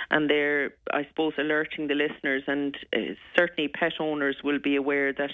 And 0.10 0.28
they're, 0.28 0.74
I 0.92 1.06
suppose, 1.08 1.34
alerting 1.38 1.88
the 1.88 1.94
listeners 1.96 2.44
and 2.48 2.76
uh, 2.96 3.14
certainly 3.38 3.68
pet 3.68 3.94
owners 4.00 4.38
will 4.44 4.60
be 4.60 4.76
aware 4.76 5.14
that 5.14 5.32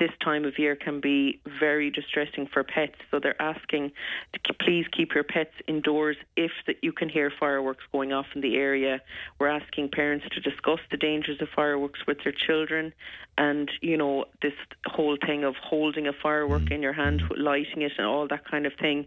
this 0.00 0.10
time 0.24 0.44
of 0.44 0.58
year 0.58 0.74
can 0.74 1.00
be 1.00 1.40
very 1.60 1.90
distressing 1.90 2.48
for 2.52 2.64
pets. 2.64 2.96
So 3.10 3.20
they're 3.20 3.40
asking 3.40 3.92
to 4.32 4.38
k- 4.40 4.56
please 4.58 4.86
keep 4.90 5.14
your 5.14 5.22
pets 5.22 5.52
indoors 5.68 6.16
if 6.36 6.50
that 6.66 6.76
you 6.82 6.92
can 6.92 7.08
hear 7.08 7.30
fireworks 7.38 7.84
going 7.92 8.12
off 8.12 8.26
in 8.34 8.40
the 8.40 8.56
area. 8.56 9.02
We're 9.38 9.48
asking 9.48 9.90
parents 9.90 10.26
to 10.32 10.40
discuss 10.40 10.80
the 10.90 10.96
dangers 10.96 11.40
of 11.40 11.48
fireworks 11.54 12.00
with 12.06 12.18
their 12.24 12.32
children, 12.32 12.92
and 13.38 13.70
you 13.82 13.96
know 13.96 14.24
this 14.42 14.54
whole 14.86 15.18
thing 15.24 15.44
of 15.44 15.54
holding 15.62 16.08
a 16.08 16.12
firework 16.12 16.62
mm. 16.62 16.72
in 16.72 16.82
your 16.82 16.94
hand, 16.94 17.22
lighting 17.36 17.82
it, 17.82 17.92
and 17.98 18.06
all 18.06 18.26
that 18.26 18.44
kind 18.50 18.66
of 18.66 18.72
thing. 18.80 19.06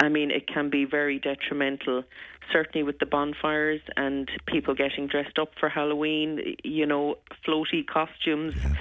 I 0.00 0.08
mean, 0.08 0.30
it 0.30 0.46
can 0.46 0.70
be 0.70 0.84
very 0.84 1.18
detrimental, 1.18 2.04
certainly 2.52 2.84
with 2.84 3.00
the 3.00 3.06
bonfires 3.06 3.80
and 3.96 4.30
people 4.46 4.74
getting 4.74 5.08
dressed 5.08 5.38
up 5.40 5.50
for 5.58 5.68
Halloween, 5.68 6.56
you 6.62 6.86
know, 6.86 7.16
floaty 7.46 7.84
costumes. 7.84 8.54
Yeah. 8.56 8.74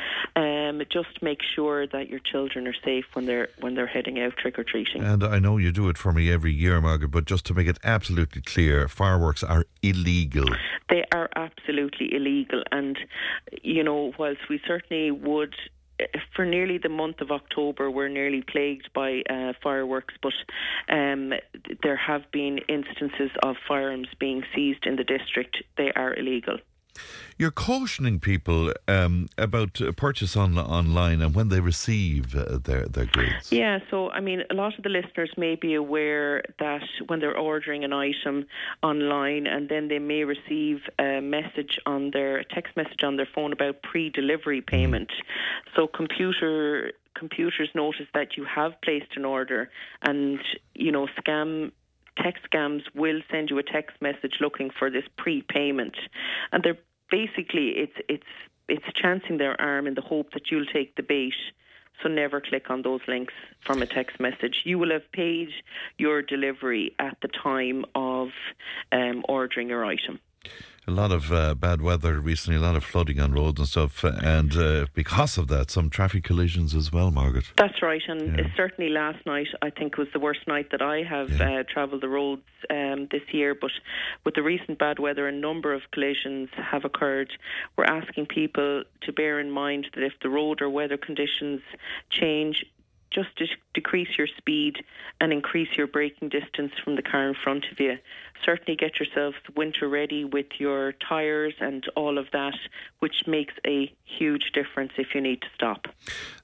Um, 0.68 0.82
just 0.90 1.22
make 1.22 1.42
sure 1.42 1.88
that 1.88 2.10
your 2.10 2.20
children 2.20 2.68
are 2.68 2.76
safe 2.84 3.06
when 3.14 3.26
they're 3.26 3.50
when 3.60 3.76
they're 3.76 3.88
heading 3.88 4.20
out 4.20 4.38
trick 4.38 4.58
or 4.60 4.64
treating. 4.64 5.04
And 5.04 5.24
I 5.24 5.40
know 5.40 5.58
you 5.58 5.72
do 5.72 5.90
it 5.90 5.98
for 5.98 6.12
me 6.12 6.32
every 6.32 6.54
year, 6.54 6.80
Margaret, 6.82 7.12
but 7.12 7.26
just 7.26 7.46
to 7.48 7.54
make 7.54 7.68
it 7.68 7.78
absolutely 7.84 8.42
clear, 8.42 8.88
fireworks 8.88 9.44
are 9.44 9.66
illegal. 9.82 10.48
They 10.90 11.04
are 11.14 11.30
absolutely 11.36 12.14
illegal, 12.14 12.64
and 12.72 12.98
you 13.62 13.84
know, 13.84 14.14
whilst 14.18 14.42
we 14.50 14.62
certainly 14.66 15.12
would 15.12 15.56
for 16.36 16.46
nearly 16.46 16.78
the 16.78 16.90
month 16.90 17.22
of 17.22 17.32
October, 17.32 17.90
we're 17.90 18.08
nearly 18.08 18.44
plagued 18.44 18.94
by 18.94 19.24
uh, 19.30 19.54
fireworks, 19.64 20.14
but 20.22 20.34
um, 20.90 21.34
there 21.82 21.96
have 21.96 22.32
been 22.32 22.60
instances 22.70 23.32
of 23.42 23.56
firearms 23.68 24.08
being 24.20 24.44
seized 24.56 24.86
in 24.86 24.96
the 24.96 25.04
district. 25.04 25.64
They 25.78 25.92
are 25.94 26.14
illegal. 26.14 26.58
You're 27.38 27.52
cautioning 27.52 28.20
people 28.20 28.74
um, 28.88 29.28
about 29.38 29.80
purchase 29.96 30.36
on 30.36 30.58
online 30.58 31.22
and 31.22 31.36
when 31.36 31.50
they 31.50 31.60
receive 31.60 32.36
uh, 32.36 32.58
their 32.58 32.86
their 32.86 33.06
goods. 33.06 33.52
Yeah, 33.52 33.80
so 33.90 34.10
I 34.10 34.20
mean, 34.20 34.44
a 34.50 34.54
lot 34.54 34.78
of 34.78 34.84
the 34.84 34.90
listeners 34.90 35.32
may 35.38 35.56
be 35.56 35.74
aware 35.76 36.44
that 36.60 36.84
when 37.08 37.20
they're 37.20 37.38
ordering 37.38 37.84
an 37.84 37.94
item 37.94 38.46
online, 38.82 39.48
and 39.48 39.70
then 39.70 39.88
they 39.88 40.00
may 40.00 40.24
receive 40.24 40.82
a 41.00 41.22
message 41.22 41.80
on 41.86 42.12
their 42.12 42.44
text 42.44 42.76
message 42.76 43.04
on 43.04 43.18
their 43.18 43.28
phone 43.34 43.54
about 43.54 43.82
pre-delivery 43.82 44.62
mm-hmm. 44.62 44.76
payment. 44.76 45.10
Mm. 45.10 45.76
So 45.76 45.88
computer 45.88 46.92
computers 47.18 47.70
notice 47.74 48.06
that 48.14 48.38
you 48.38 48.46
have 48.46 48.80
placed 48.82 49.16
an 49.16 49.26
order, 49.26 49.70
and 50.02 50.40
you 50.74 50.92
know 50.92 51.08
scam 51.20 51.72
text 52.22 52.44
scams 52.52 52.84
will 52.94 53.22
send 53.32 53.50
you 53.50 53.58
a 53.58 53.64
text 53.64 54.02
message 54.02 54.38
looking 54.40 54.70
for 54.70 54.90
this 54.90 55.06
prepayment, 55.18 55.96
and 56.52 56.64
they're 56.64 56.78
basically 57.10 57.70
it's 57.70 57.98
it's 58.10 58.32
it's 58.68 58.86
chancing 58.96 59.38
their 59.38 59.60
arm 59.62 59.88
in 59.88 59.94
the 59.94 60.02
hope 60.02 60.32
that 60.34 60.52
you'll 60.52 60.66
take 60.66 60.96
the 60.96 61.04
bait. 61.04 61.34
So 62.04 62.10
never 62.10 62.40
click 62.40 62.70
on 62.70 62.84
those 62.84 63.02
links 63.08 63.34
from 63.66 63.82
a 63.82 63.88
text 63.88 64.20
message. 64.20 64.62
You 64.66 64.78
will 64.78 64.92
have 64.92 65.12
paid 65.14 65.50
your 65.98 66.22
delivery 66.22 66.94
at 67.00 67.18
the 67.24 67.28
time 67.28 67.86
of 67.96 68.30
um, 68.92 69.26
ordering 69.28 69.70
your 69.70 69.84
item 69.84 70.20
a 70.88 70.92
lot 70.92 71.12
of 71.12 71.34
uh, 71.34 71.54
bad 71.54 71.82
weather 71.82 72.20
recently, 72.20 72.58
a 72.58 72.62
lot 72.62 72.76
of 72.76 72.84
flooding 72.84 73.20
on 73.20 73.34
roads 73.34 73.60
and 73.60 73.68
stuff, 73.68 74.04
and 74.04 74.56
uh, 74.56 74.86
because 74.94 75.38
of 75.38 75.50
that, 75.50 75.70
some 75.70 75.90
traffic 75.90 76.24
collisions 76.24 76.74
as 76.74 76.92
well, 76.94 77.12
Margaret. 77.12 77.52
That's 77.58 77.82
right, 77.82 78.02
and 78.08 78.38
yeah. 78.38 78.48
certainly 78.56 78.90
last 78.90 79.26
night 79.26 79.48
I 79.62 79.70
think 79.70 79.98
was 79.98 80.08
the 80.14 80.20
worst 80.20 80.48
night 80.48 80.72
that 80.72 80.82
I 80.82 81.04
have 81.04 81.30
yeah. 81.32 81.60
uh, 81.60 81.64
travelled 81.64 82.02
the 82.02 82.10
roads 82.10 82.44
um, 82.70 83.08
this 83.12 83.24
year. 83.32 83.54
But 83.54 83.72
with 84.24 84.36
the 84.36 84.44
recent 84.44 84.80
bad 84.80 85.00
weather, 85.00 85.28
a 85.28 85.32
number 85.32 85.74
of 85.74 85.82
collisions 85.92 86.50
have 86.56 86.86
occurred. 86.86 87.32
We're 87.76 87.86
asking 87.86 88.28
people 88.28 88.84
to 89.02 89.12
bear 89.12 89.40
in 89.40 89.52
mind 89.52 89.88
that 89.94 90.04
if 90.04 90.14
the 90.22 90.30
road 90.30 90.62
or 90.62 90.70
weather 90.70 90.98
conditions 90.98 91.62
change, 92.10 92.64
just 93.10 93.36
to 93.38 93.46
decrease 93.74 94.18
your 94.18 94.28
speed 94.38 94.78
and 95.20 95.32
increase 95.32 95.70
your 95.78 95.88
braking 95.88 96.30
distance 96.30 96.74
from 96.84 96.96
the 96.96 97.02
car 97.02 97.28
in 97.28 97.36
front 97.36 97.66
of 97.72 97.80
you. 97.80 97.98
Certainly 98.44 98.78
get 98.78 99.00
yourself 99.00 99.36
winter 99.56 99.88
ready 99.88 100.24
with 100.24 100.48
your 100.58 100.94
tyres 100.94 101.54
and 101.60 101.86
all 101.96 102.18
of 102.18 102.28
that, 102.34 102.56
which 103.00 103.24
makes 103.28 103.54
a 103.66 103.92
huge 104.06 104.52
difference 104.54 104.94
if 104.98 105.14
you 105.14 105.22
need 105.22 105.42
to 105.42 105.48
stop. 105.54 105.88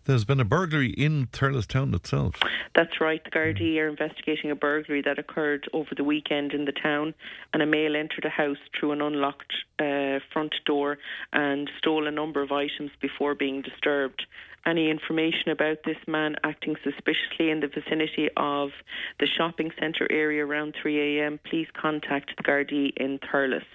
There's 0.05 0.25
been 0.25 0.39
a 0.39 0.45
burglary 0.45 0.89
in 0.89 1.27
Thurles 1.27 1.65
town 1.65 1.93
itself. 1.93 2.35
That's 2.75 2.99
right. 2.99 3.23
The 3.23 3.29
Gardaí 3.29 3.77
are 3.79 3.87
investigating 3.87 4.51
a 4.51 4.55
burglary 4.55 5.01
that 5.01 5.17
occurred 5.17 5.69
over 5.71 5.95
the 5.95 6.03
weekend 6.03 6.53
in 6.53 6.65
the 6.65 6.73
town, 6.73 7.13
and 7.53 7.61
a 7.61 7.65
male 7.65 7.95
entered 7.95 8.25
a 8.25 8.29
house 8.29 8.57
through 8.77 8.91
an 8.91 9.01
unlocked 9.01 9.53
uh, 9.79 10.19
front 10.31 10.55
door 10.65 10.97
and 11.31 11.69
stole 11.77 12.07
a 12.07 12.11
number 12.11 12.41
of 12.41 12.51
items 12.51 12.91
before 12.99 13.35
being 13.35 13.61
disturbed 13.61 14.25
any 14.65 14.89
information 14.89 15.49
about 15.49 15.77
this 15.85 15.97
man 16.07 16.35
acting 16.43 16.75
suspiciously 16.83 17.49
in 17.49 17.59
the 17.59 17.67
vicinity 17.67 18.29
of 18.37 18.69
the 19.19 19.27
shopping 19.27 19.71
centre 19.79 20.07
area 20.11 20.45
around 20.45 20.73
3 20.81 21.19
a.m., 21.19 21.39
please 21.49 21.67
contact 21.83 22.31
the 22.37 22.43
Gardaí 22.43 22.93
in 22.95 23.19
Thurles 23.19 23.65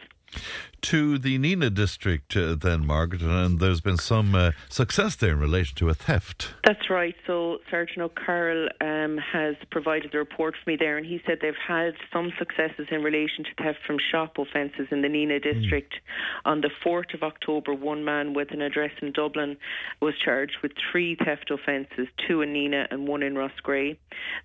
to 0.81 1.19
the 1.19 1.39
Nenagh 1.39 1.75
district, 1.75 2.37
uh, 2.37 2.55
then, 2.55 2.87
Margaret, 2.87 3.23
and 3.23 3.59
there's 3.59 3.81
been 3.81 3.97
some 3.97 4.35
uh, 4.35 4.53
success 4.69 5.17
there 5.17 5.33
in 5.33 5.41
relation 5.41 5.75
to 5.77 5.89
a 5.89 5.95
theft. 5.95 6.55
That's 6.65 6.89
right. 6.89 7.17
So, 7.27 7.59
Sergeant 7.71 8.01
O'Carroll 8.01 8.69
um, 8.81 9.19
has 9.19 9.57
provided 9.71 10.15
a 10.15 10.19
report 10.19 10.55
for 10.55 10.71
me 10.71 10.77
there, 10.77 10.97
and 10.97 11.05
he 11.05 11.21
said 11.27 11.39
they've 11.43 11.55
had 11.67 11.95
some 12.13 12.33
successes 12.39 12.87
in 12.91 13.03
relation 13.03 13.45
to 13.45 13.63
theft 13.63 13.81
from 13.87 13.99
shop 13.99 14.39
offences 14.39 14.87
in 14.91 15.03
the 15.03 15.09
Nenagh 15.09 15.43
hmm. 15.45 15.61
district. 15.61 15.95
Mm. 15.95 16.51
On 16.51 16.61
the 16.61 16.71
4th 16.85 17.15
of 17.15 17.23
October, 17.23 17.75
one 17.75 18.05
man 18.05 18.35
with 18.35 18.53
an 18.53 18.63
address 18.63 18.93
in 19.03 19.13
Dublin 19.13 19.57
was 20.01 20.15
charged 20.25 20.59
with 20.63 20.73
three 20.91 21.17
theft 21.17 21.51
offences 21.51 22.09
two 22.27 22.43
in 22.43 22.53
Nenagh 22.53 22.87
and 22.91 23.09
one 23.09 23.23
in 23.23 23.35
Roscrea. 23.35 23.97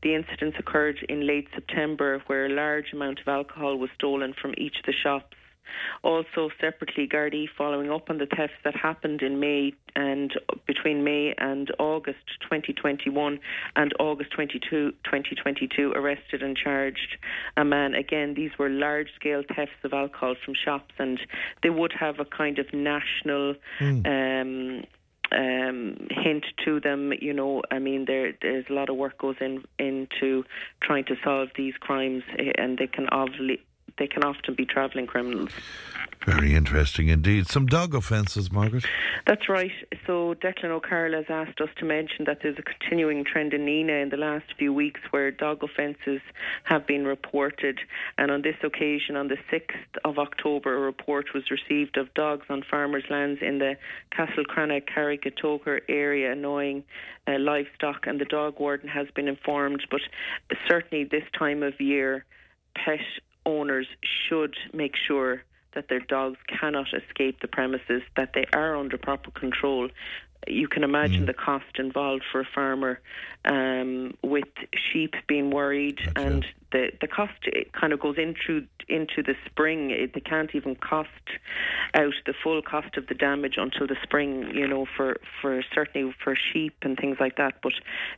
The 0.02 0.16
incidents 0.16 0.58
occurred 0.60 0.98
in 1.08 1.28
late 1.28 1.48
September, 1.54 2.22
where 2.28 2.46
a 2.46 2.50
large 2.50 2.94
amount 2.94 3.20
of 3.20 3.28
alcohol 3.28 3.78
was 3.78 3.90
stolen 3.96 4.34
from 4.34 4.54
each 4.58 4.78
of 4.80 4.86
the 4.86 4.94
shops. 4.94 5.36
Also, 6.04 6.50
separately, 6.60 7.08
Gardaí 7.08 7.48
following 7.58 7.92
up 7.92 8.10
on 8.10 8.18
the 8.18 8.26
thefts 8.26 8.56
that 8.64 8.76
happened 8.76 9.22
in 9.22 9.40
May 9.40 9.74
and 9.96 10.34
between 10.66 11.04
May 11.04 11.34
and 11.38 11.72
August 11.80 12.20
2021 12.42 13.40
and 13.76 13.94
August 14.00 14.32
22, 14.32 14.92
2022, 14.92 15.92
arrested 15.96 16.42
and 16.42 16.58
charged 16.58 17.18
a 17.58 17.64
man. 17.66 17.94
Again, 17.94 18.34
these 18.34 18.52
were 18.58 18.70
large 18.70 19.10
scale 19.16 19.44
thefts 19.56 19.84
of 19.84 19.94
alcohol 19.94 20.36
from 20.44 20.54
shops, 20.54 20.94
and 21.00 21.20
they 21.62 21.70
would 21.70 21.94
have 22.00 22.20
a 22.20 22.26
kind 22.26 22.60
of 22.60 22.74
national. 22.74 23.56
Mm. 23.80 24.08
Um, 24.08 24.84
um, 25.32 26.08
hint 26.10 26.46
to 26.66 26.80
them. 26.80 27.12
You 27.20 27.34
know, 27.34 27.64
I 27.72 27.80
mean, 27.80 28.06
there 28.06 28.34
there's 28.42 28.66
a 28.70 28.74
lot 28.74 28.90
of 28.90 28.96
work 28.96 29.18
goes 29.18 29.36
in 29.42 29.64
into 29.80 30.44
trying 30.82 31.06
to 31.06 31.16
solve 31.24 31.50
these 31.56 31.74
crimes, 31.80 32.24
eh, 32.38 32.52
and 32.58 32.78
they 32.78 32.88
can 32.88 33.08
obviously 33.10 33.60
they 33.98 34.08
can 34.08 34.24
often 34.24 34.56
be 34.56 34.66
travelling 34.66 35.08
criminals. 35.08 35.52
Very 36.26 36.56
interesting 36.56 37.10
indeed. 37.10 37.48
Some 37.48 37.66
dog 37.66 37.94
offences, 37.94 38.52
Margaret? 38.52 38.86
That's 39.28 39.50
right. 39.50 39.72
So 40.08 40.36
Declan 40.36 40.70
O'Carroll 40.70 41.14
has 41.14 41.26
asked 41.30 41.60
us 41.60 41.70
to 41.78 41.86
mention 41.86 42.26
that 42.26 42.40
there's 42.42 42.58
a 42.58 42.62
continuing 42.62 43.26
trend 43.26 43.54
in 43.54 43.66
Nenagh 43.66 44.04
in 44.04 44.10
the 44.10 44.18
last 44.18 44.46
few 44.58 44.74
weeks 44.74 45.02
where 45.12 45.32
dog 45.32 45.64
offences 45.64 46.22
have 46.64 46.88
been 46.88 47.06
reported. 47.06 47.80
And 48.18 48.32
on 48.32 48.42
this 48.42 48.56
occasion, 48.64 49.16
on 49.18 49.28
the 49.28 49.38
6th 49.52 50.00
of 50.06 50.18
October, 50.18 50.76
a 50.76 50.80
report 50.80 51.34
was 51.34 51.44
received 51.52 51.98
of 51.98 52.14
dogs 52.14 52.46
on 52.50 52.64
farmers' 52.70 53.04
lands 53.10 53.42
in 53.42 53.60
the 53.60 53.76
Castle 54.16 54.44
Castlecrana 54.44 54.82
Carrickatoker 54.82 55.82
area 55.90 56.32
annoying 56.32 56.84
uh, 57.28 57.38
livestock. 57.40 58.08
And 58.08 58.20
the 58.20 58.26
dog 58.26 58.60
warden 58.60 58.90
has 58.90 59.08
been 59.16 59.28
informed. 59.28 59.82
But 59.90 60.02
certainly 60.70 61.04
this 61.04 61.24
time 61.38 61.64
of 61.64 61.80
year, 61.80 62.26
pet 62.76 63.00
owners 63.46 63.88
should 64.02 64.56
make 64.74 64.96
sure 64.96 65.44
that 65.74 65.88
their 65.90 66.00
dogs 66.00 66.38
cannot 66.48 66.88
escape 66.94 67.42
the 67.42 67.48
premises, 67.48 68.02
that 68.16 68.34
they 68.34 68.46
are 68.54 68.78
under 68.78 68.98
proper 68.98 69.32
control. 69.32 69.90
You 70.48 70.68
can 70.68 70.84
imagine 70.84 71.24
mm. 71.24 71.28
the 71.28 71.34
cost 71.34 71.80
involved 71.80 72.24
for 72.32 72.42
a 72.42 72.48
farmer 72.54 73.00
um, 73.46 74.16
with 74.22 74.50
sheep 74.76 75.16
being 75.28 75.52
worried, 75.52 76.00
That's 76.06 76.26
and 76.26 76.44
it. 76.44 76.50
The 76.74 76.92
the 77.00 77.08
cost 77.08 77.48
kind 77.72 77.94
of 77.94 78.02
goes 78.02 78.18
into 78.18 78.68
into 78.90 79.24
the 79.24 79.36
spring. 79.46 79.92
It, 79.92 80.14
they 80.14 80.20
can't 80.20 80.54
even 80.54 80.76
cost 80.76 81.10
out 81.94 82.14
the 82.26 82.34
full 82.44 82.62
cost 82.62 82.98
of 82.98 83.08
the 83.08 83.14
damage 83.14 83.56
until 83.58 83.88
the 83.88 83.96
spring, 84.04 84.50
you 84.54 84.68
know, 84.68 84.86
for, 84.98 85.18
for 85.42 85.64
certainly 85.74 86.14
for 86.24 86.36
sheep 86.36 86.76
and 86.82 86.98
things 86.98 87.18
like 87.20 87.38
that, 87.38 87.56
but 87.62 87.74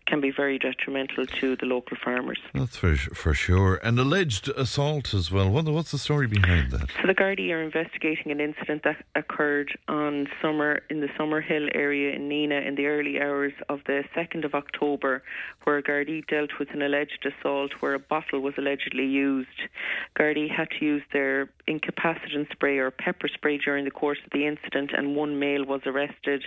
can 0.06 0.22
be 0.22 0.32
very 0.32 0.58
detrimental 0.58 1.26
to 1.26 1.56
the 1.56 1.66
local 1.66 1.98
farmers. 2.02 2.40
That's 2.54 2.78
for, 2.78 2.96
for 2.96 3.34
sure. 3.34 3.76
An 3.84 4.00
alleged 4.00 4.48
assault 4.50 5.14
as 5.14 5.32
well. 5.32 5.50
What, 5.50 5.66
what's 5.66 5.92
the 5.92 5.98
story 5.98 6.28
behind 6.28 6.72
that? 6.72 6.90
So 7.02 7.08
the 7.08 7.16
Gardaí 7.16 7.52
are 7.52 7.62
investigating 7.62 8.32
an 8.32 8.40
incident 8.40 8.84
that 8.84 9.04
occurred 9.16 9.78
on 9.88 10.28
summer 10.42 10.82
in 10.90 11.02
the 11.02 11.08
Summerhill 11.08 11.70
area 11.76 12.16
in 12.16 12.30
Nenagh 12.30 12.66
in 12.68 12.76
the 12.76 12.88
early 12.88 13.22
hours 13.22 13.54
of 13.70 13.82
the 13.86 14.04
2nd 14.16 14.46
of 14.46 14.56
October, 14.56 15.24
where 15.64 15.82
Gardaí 15.82 16.26
dealt 16.28 16.52
with 16.60 16.70
an 16.72 16.82
alleged 16.82 17.26
assault 17.26 17.74
where 17.80 17.94
a 17.94 18.00
bottle 18.00 18.42
was 18.46 18.54
allegedly 18.58 19.06
used. 19.06 19.60
Gardaí 20.18 20.50
had 20.50 20.70
to 20.80 20.86
use 20.86 21.04
their 21.12 21.50
incapacitant 21.68 22.48
spray 22.52 22.78
or 22.78 22.92
pepper 22.92 23.28
spray 23.28 23.58
during 23.58 23.84
the 23.84 23.92
course 23.92 24.20
of 24.24 24.32
the 24.32 24.46
incident, 24.48 24.92
and 24.96 25.16
one 25.16 25.40
male 25.40 25.66
was 25.66 25.82
arrested. 25.86 26.44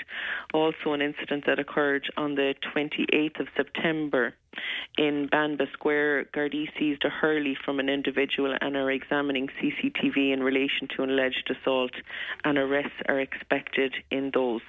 Also, 0.55 0.93
an 0.93 1.03
incident 1.03 1.45
that 1.47 1.59
occurred 1.59 2.09
on 2.17 2.37
the 2.37 2.55
28th 2.75 3.41
of 3.41 3.49
September 3.57 4.33
In 4.97 5.29
Banba 5.29 5.71
Square, 5.73 6.27
Gardaí 6.35 6.67
seized 6.79 7.05
a 7.05 7.09
Hurley 7.09 7.57
from 7.65 7.79
an 7.79 7.89
individual 7.89 8.57
and 8.61 8.77
are 8.77 8.91
examining 8.91 9.49
CCTV 9.61 10.33
in 10.33 10.43
relation 10.43 10.89
to 10.97 11.03
an 11.03 11.11
alleged 11.11 11.51
assault, 11.51 11.93
and 12.45 12.59
arrests 12.59 13.01
are 13.09 13.21
expected 13.21 13.95
in 14.11 14.33
those. 14.35 14.63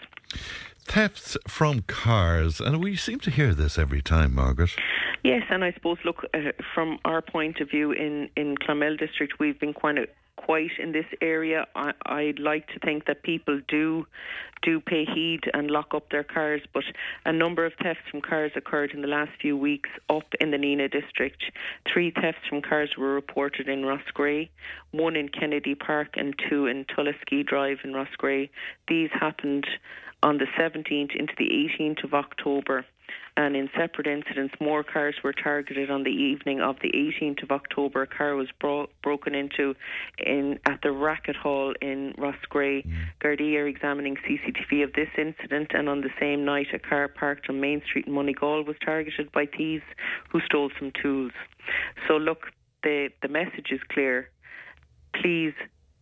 Thefts 0.85 1.37
from 1.47 1.81
cars, 1.83 2.59
and 2.59 2.81
we 2.83 2.95
seem 2.95 3.19
to 3.19 3.31
hear 3.31 3.53
this 3.53 3.77
every 3.77 4.01
time, 4.01 4.35
Margaret. 4.35 4.71
Yes, 5.23 5.43
and 5.49 5.63
I 5.63 5.73
suppose, 5.73 5.97
look, 6.05 6.25
uh, 6.33 6.51
from 6.73 6.99
our 7.03 7.21
point 7.21 7.59
of 7.59 7.69
view 7.69 7.91
in, 7.91 8.29
in 8.35 8.55
Clonmel 8.57 8.97
District, 8.97 9.33
we've 9.39 9.59
been 9.59 9.73
quite 9.73 9.97
quite 10.45 10.71
in 10.79 10.93
this 10.93 11.05
area. 11.21 11.65
I, 11.75 11.91
I'd 12.05 12.39
like 12.39 12.67
to 12.67 12.79
think 12.79 13.05
that 13.05 13.23
people 13.23 13.61
do 13.67 14.05
do 14.61 14.81
pay 14.81 15.05
heed 15.05 15.41
and 15.53 15.71
lock 15.71 15.93
up 15.93 16.09
their 16.09 16.23
cars, 16.23 16.61
but 16.73 16.83
a 17.25 17.31
number 17.31 17.65
of 17.65 17.73
thefts 17.81 18.03
from 18.11 18.19
cars 18.21 18.51
occurred 18.55 18.91
in 18.91 19.01
the 19.01 19.07
last 19.07 19.31
few 19.39 19.55
weeks 19.55 19.89
up 20.09 20.33
in 20.41 20.51
the 20.51 20.57
Nenagh 20.57 20.91
district. 20.91 21.43
Three 21.91 22.11
thefts 22.11 22.45
from 22.49 22.61
cars 22.61 22.91
were 22.97 23.13
reported 23.13 23.69
in 23.69 23.85
Roscrea, 23.85 24.49
one 24.91 25.15
in 25.15 25.29
Kennedy 25.29 25.75
Park 25.75 26.09
and 26.15 26.35
two 26.49 26.67
in 26.67 26.85
Tullaskee 26.85 27.45
Drive 27.45 27.77
in 27.85 27.93
Roscrea. 27.93 28.49
These 28.89 29.09
happened 29.13 29.65
on 30.21 30.37
the 30.37 30.47
17th 30.57 31.15
into 31.15 31.33
the 31.37 31.49
18th 31.79 32.03
of 32.03 32.13
October. 32.13 32.85
And 33.37 33.55
in 33.55 33.69
separate 33.77 34.05
incidents, 34.05 34.53
more 34.59 34.83
cars 34.83 35.15
were 35.23 35.31
targeted 35.31 35.89
on 35.89 36.03
the 36.03 36.11
evening 36.11 36.59
of 36.59 36.75
the 36.81 36.91
18th 36.91 37.43
of 37.43 37.51
October. 37.51 38.01
A 38.01 38.07
car 38.07 38.35
was 38.35 38.49
bro- 38.59 38.89
broken 39.01 39.33
into 39.33 39.75
in 40.17 40.59
at 40.65 40.81
the 40.83 40.91
Racket 40.91 41.37
Hall 41.37 41.73
in 41.81 42.13
Roscrea. 42.17 42.83
Mm. 42.83 42.93
Gardaí 43.23 43.55
are 43.55 43.67
examining 43.67 44.17
CCTV 44.17 44.83
of 44.83 44.93
this 44.93 45.07
incident, 45.17 45.71
and 45.73 45.87
on 45.87 46.01
the 46.01 46.09
same 46.19 46.43
night, 46.43 46.67
a 46.73 46.79
car 46.79 47.07
parked 47.07 47.49
on 47.49 47.61
Main 47.61 47.81
Street 47.85 48.07
in 48.07 48.13
Moneygall 48.13 48.65
was 48.65 48.75
targeted 48.83 49.31
by 49.31 49.45
thieves 49.45 49.85
who 50.29 50.41
stole 50.41 50.69
some 50.77 50.91
tools. 51.01 51.31
So, 52.07 52.17
look, 52.17 52.47
the 52.83 53.09
the 53.21 53.29
message 53.29 53.71
is 53.71 53.79
clear. 53.89 54.29
Please 55.13 55.53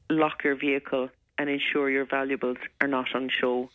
lock 0.09 0.43
your 0.43 0.55
vehicle 0.55 1.09
and 1.38 1.50
ensure 1.50 1.89
your 1.89 2.06
valuables 2.06 2.58
are 2.82 2.88
not 2.88 3.08
on 3.15 3.29
show. 3.29 3.70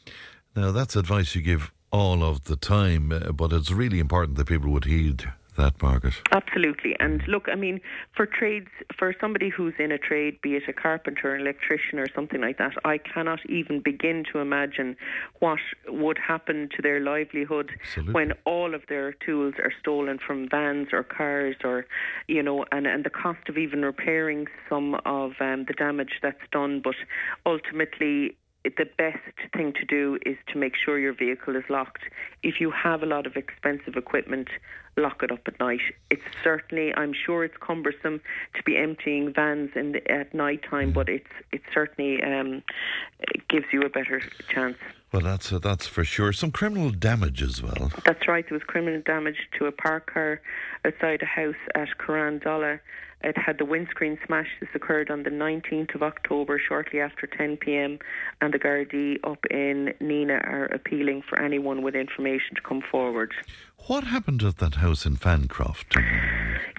Now, 0.54 0.72
that's 0.72 0.96
advice 0.96 1.34
you 1.34 1.42
give 1.42 1.72
all 1.90 2.22
of 2.22 2.44
the 2.44 2.56
time, 2.56 3.12
uh, 3.12 3.32
but 3.32 3.52
it's 3.52 3.70
really 3.70 3.98
important 3.98 4.36
that 4.38 4.46
people 4.46 4.70
would 4.70 4.84
heed 4.84 5.30
that, 5.56 5.80
Margaret. 5.82 6.14
Absolutely. 6.32 6.96
And 7.00 7.22
look, 7.28 7.46
I 7.50 7.54
mean, 7.54 7.80
for 8.16 8.26
trades, 8.26 8.68
for 8.98 9.14
somebody 9.20 9.48
who's 9.48 9.74
in 9.78 9.92
a 9.92 9.98
trade, 9.98 10.40
be 10.42 10.54
it 10.56 10.64
a 10.68 10.72
carpenter, 10.72 11.34
an 11.34 11.42
electrician, 11.42 11.98
or 11.98 12.06
something 12.14 12.40
like 12.40 12.58
that, 12.58 12.72
I 12.84 12.98
cannot 12.98 13.40
even 13.48 13.80
begin 13.80 14.24
to 14.32 14.38
imagine 14.38 14.96
what 15.40 15.60
would 15.88 16.18
happen 16.18 16.68
to 16.76 16.82
their 16.82 17.00
livelihood 17.00 17.70
Absolutely. 17.80 18.14
when 18.14 18.32
all 18.44 18.74
of 18.74 18.82
their 18.88 19.12
tools 19.12 19.54
are 19.58 19.72
stolen 19.80 20.18
from 20.24 20.48
vans 20.48 20.88
or 20.92 21.02
cars, 21.02 21.56
or, 21.64 21.86
you 22.28 22.42
know, 22.42 22.64
and, 22.72 22.86
and 22.86 23.04
the 23.04 23.10
cost 23.10 23.48
of 23.48 23.58
even 23.58 23.84
repairing 23.84 24.46
some 24.68 24.94
of 25.04 25.32
um, 25.40 25.64
the 25.66 25.74
damage 25.76 26.20
that's 26.22 26.38
done. 26.50 26.80
But 26.82 26.96
ultimately, 27.46 28.36
the 28.64 28.86
best 28.96 29.18
thing 29.56 29.72
to 29.72 29.84
do 29.84 30.18
is 30.24 30.36
to 30.52 30.58
make 30.58 30.74
sure 30.76 30.98
your 30.98 31.12
vehicle 31.14 31.56
is 31.56 31.64
locked. 31.68 32.02
If 32.42 32.60
you 32.60 32.70
have 32.70 33.02
a 33.02 33.06
lot 33.06 33.26
of 33.26 33.36
expensive 33.36 33.96
equipment, 33.96 34.48
lock 34.96 35.22
it 35.22 35.32
up 35.32 35.40
at 35.46 35.58
night. 35.58 35.80
It's 36.10 36.22
certainly, 36.44 36.94
I'm 36.94 37.12
sure 37.12 37.44
it's 37.44 37.56
cumbersome 37.60 38.20
to 38.54 38.62
be 38.62 38.76
emptying 38.76 39.32
vans 39.32 39.70
in 39.74 39.92
the, 39.92 40.10
at 40.10 40.32
night 40.34 40.62
time, 40.68 40.92
but 40.92 41.08
it's 41.08 41.30
it 41.50 41.62
certainly 41.72 42.22
um, 42.22 42.62
it 43.20 43.48
gives 43.48 43.66
you 43.72 43.82
a 43.82 43.88
better 43.88 44.22
chance. 44.48 44.76
Well, 45.12 45.22
that's 45.22 45.52
uh, 45.52 45.58
that's 45.58 45.86
for 45.86 46.04
sure. 46.04 46.32
Some 46.32 46.52
criminal 46.52 46.90
damage 46.90 47.42
as 47.42 47.62
well. 47.62 47.90
That's 48.04 48.26
right. 48.28 48.48
There 48.48 48.56
was 48.56 48.64
criminal 48.66 49.02
damage 49.04 49.48
to 49.58 49.66
a 49.66 49.72
park 49.72 50.12
car 50.12 50.40
outside 50.84 51.22
a 51.22 51.26
house 51.26 51.54
at 51.74 51.88
Carrandolagh 51.98 52.80
it 53.24 53.36
had 53.38 53.58
the 53.58 53.64
windscreen 53.64 54.18
smash. 54.26 54.48
This 54.60 54.68
occurred 54.74 55.10
on 55.10 55.22
the 55.22 55.30
19th 55.30 55.94
of 55.94 56.02
October, 56.02 56.58
shortly 56.58 57.00
after 57.00 57.26
10 57.26 57.56
pm, 57.58 57.98
and 58.40 58.52
the 58.52 58.58
Gardaí 58.58 59.18
up 59.24 59.44
in 59.50 59.94
Nenagh 60.00 60.46
are 60.46 60.66
appealing 60.66 61.22
for 61.28 61.40
anyone 61.40 61.82
with 61.82 61.94
information 61.94 62.54
to 62.56 62.62
come 62.62 62.82
forward. 62.90 63.32
What 63.86 64.04
happened 64.04 64.42
at 64.42 64.58
that 64.58 64.76
house 64.76 65.04
in 65.04 65.16
Fancroft? 65.16 65.96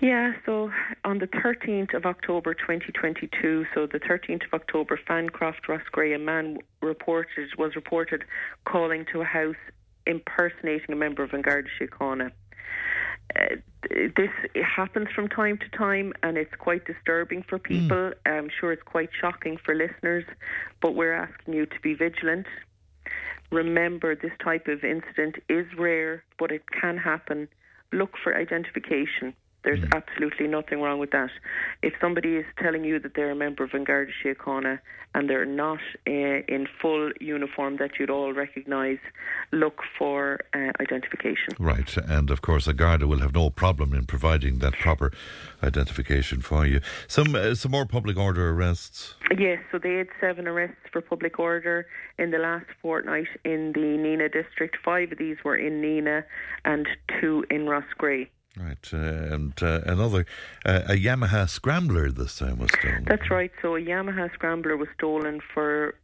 Yeah, 0.01 0.33
so 0.45 0.71
on 1.03 1.19
the 1.19 1.27
13th 1.27 1.93
of 1.93 2.05
October 2.05 2.53
2022, 2.53 3.65
so 3.73 3.88
the 3.88 4.00
13th 4.00 4.45
of 4.45 4.53
October, 4.53 5.00
Fancroft, 5.09 5.67
Roscrea, 5.67 6.15
a 6.15 6.19
man 6.19 6.59
reported 6.81 7.50
was 7.57 7.75
reported 7.75 8.23
calling 8.65 9.05
to 9.12 9.21
a 9.21 9.25
house 9.25 9.55
impersonating 10.05 10.91
a 10.91 10.95
member 10.95 11.23
of 11.23 11.34
An 11.34 11.41
Garda 11.41 11.69
Síochána. 11.79 12.32
Uh, 13.36 13.55
this 13.89 14.29
happens 14.63 15.07
from 15.13 15.27
time 15.27 15.57
to 15.57 15.77
time 15.77 16.13
and 16.23 16.38
it's 16.38 16.53
quite 16.57 16.86
disturbing 16.86 17.43
for 17.47 17.57
hmm. 17.57 17.63
people. 17.63 18.12
Mm. 18.12 18.13
I'm 18.25 18.49
sure 18.59 18.71
it's 18.71 18.83
quite 18.83 19.09
shocking 19.19 19.57
for 19.63 19.75
listeners, 19.75 20.25
but 20.81 20.95
we're 20.95 21.13
asking 21.13 21.53
you 21.53 21.65
to 21.65 21.79
be 21.81 21.93
vigilant. 21.93 22.45
Remember, 23.51 24.15
this 24.15 24.31
type 24.43 24.67
of 24.67 24.83
incident 24.83 25.36
is 25.47 25.67
rare, 25.77 26.23
but 26.39 26.51
it 26.51 26.63
can 26.69 26.97
happen. 26.97 27.47
Look 27.91 28.12
for 28.23 28.36
identification. 28.36 29.36
There's 29.63 29.80
mm. 29.80 29.95
absolutely 29.95 30.47
nothing 30.47 30.82
wrong 30.82 30.99
with 30.99 31.12
that. 31.12 31.30
If 31.82 31.93
somebody 32.02 32.36
is 32.36 32.45
telling 32.62 32.84
you 32.84 32.99
that 32.99 33.13
they're 33.15 33.32
a 33.32 33.36
member 33.36 33.63
of 33.63 33.73
An 33.73 33.84
Garda 33.84 34.12
Síochána 34.23 34.80
and 35.15 35.30
they're 35.30 35.45
not 35.45 35.80
uh, 36.08 36.12
in 36.12 36.67
full 36.82 37.12
uniform 37.19 37.78
that 37.78 37.91
you'd 37.99 38.10
all 38.10 38.34
recognise, 38.34 38.97
look 39.52 39.82
for 39.97 40.39
uh, 40.54 40.71
identification. 40.80 41.54
Right, 41.60 41.95
and 41.97 42.30
of 42.30 42.41
course, 42.41 42.67
a 42.67 42.73
Garda 42.73 43.08
will 43.08 43.19
have 43.19 43.34
no 43.34 43.49
problem 43.49 43.93
in 43.93 44.06
providing 44.06 44.60
that 44.60 44.73
proper 44.73 45.12
identification 45.62 46.41
for 46.41 46.65
you. 46.65 46.82
Some 47.08 47.36
uh, 47.36 47.56
some 47.56 47.71
more 47.71 47.86
public 47.86 48.17
order 48.17 48.49
arrests. 48.49 49.15
Yes, 49.38 49.60
so 49.71 49.78
they 49.78 49.95
had 49.95 50.08
seven 50.19 50.47
arrests 50.47 50.78
for 50.91 51.02
public 51.02 51.39
order 51.39 51.86
in 52.17 52.32
the 52.32 52.39
last 52.39 52.65
fortnight 52.82 53.28
in 53.45 53.71
the 53.73 53.80
Nenagh 53.80 54.34
district. 54.34 54.78
Five 54.84 55.12
of 55.12 55.17
these 55.17 55.38
were 55.43 55.56
in 55.56 55.82
Nenagh, 55.82 56.23
and 56.65 56.88
two 57.19 57.45
in 57.49 57.67
Roscrea. 57.67 58.28
Right, 58.56 58.88
uh, 58.94 58.98
and 58.98 59.54
uh, 59.63 59.82
another, 59.88 60.28
uh, 60.63 60.82
a 60.86 60.94
Yamaha 60.94 61.50
Scrambler 61.50 62.12
this 62.12 62.38
time 62.38 62.60
was 62.60 62.70
stolen. 62.80 63.04
That's 63.06 63.32
right. 63.32 63.52
So 63.63 63.76
a 63.76 63.82
Yamaha 63.82 64.32
Scrambler 64.34 64.78
was 64.78 64.89
stolen 64.96 65.42
for 65.54 65.96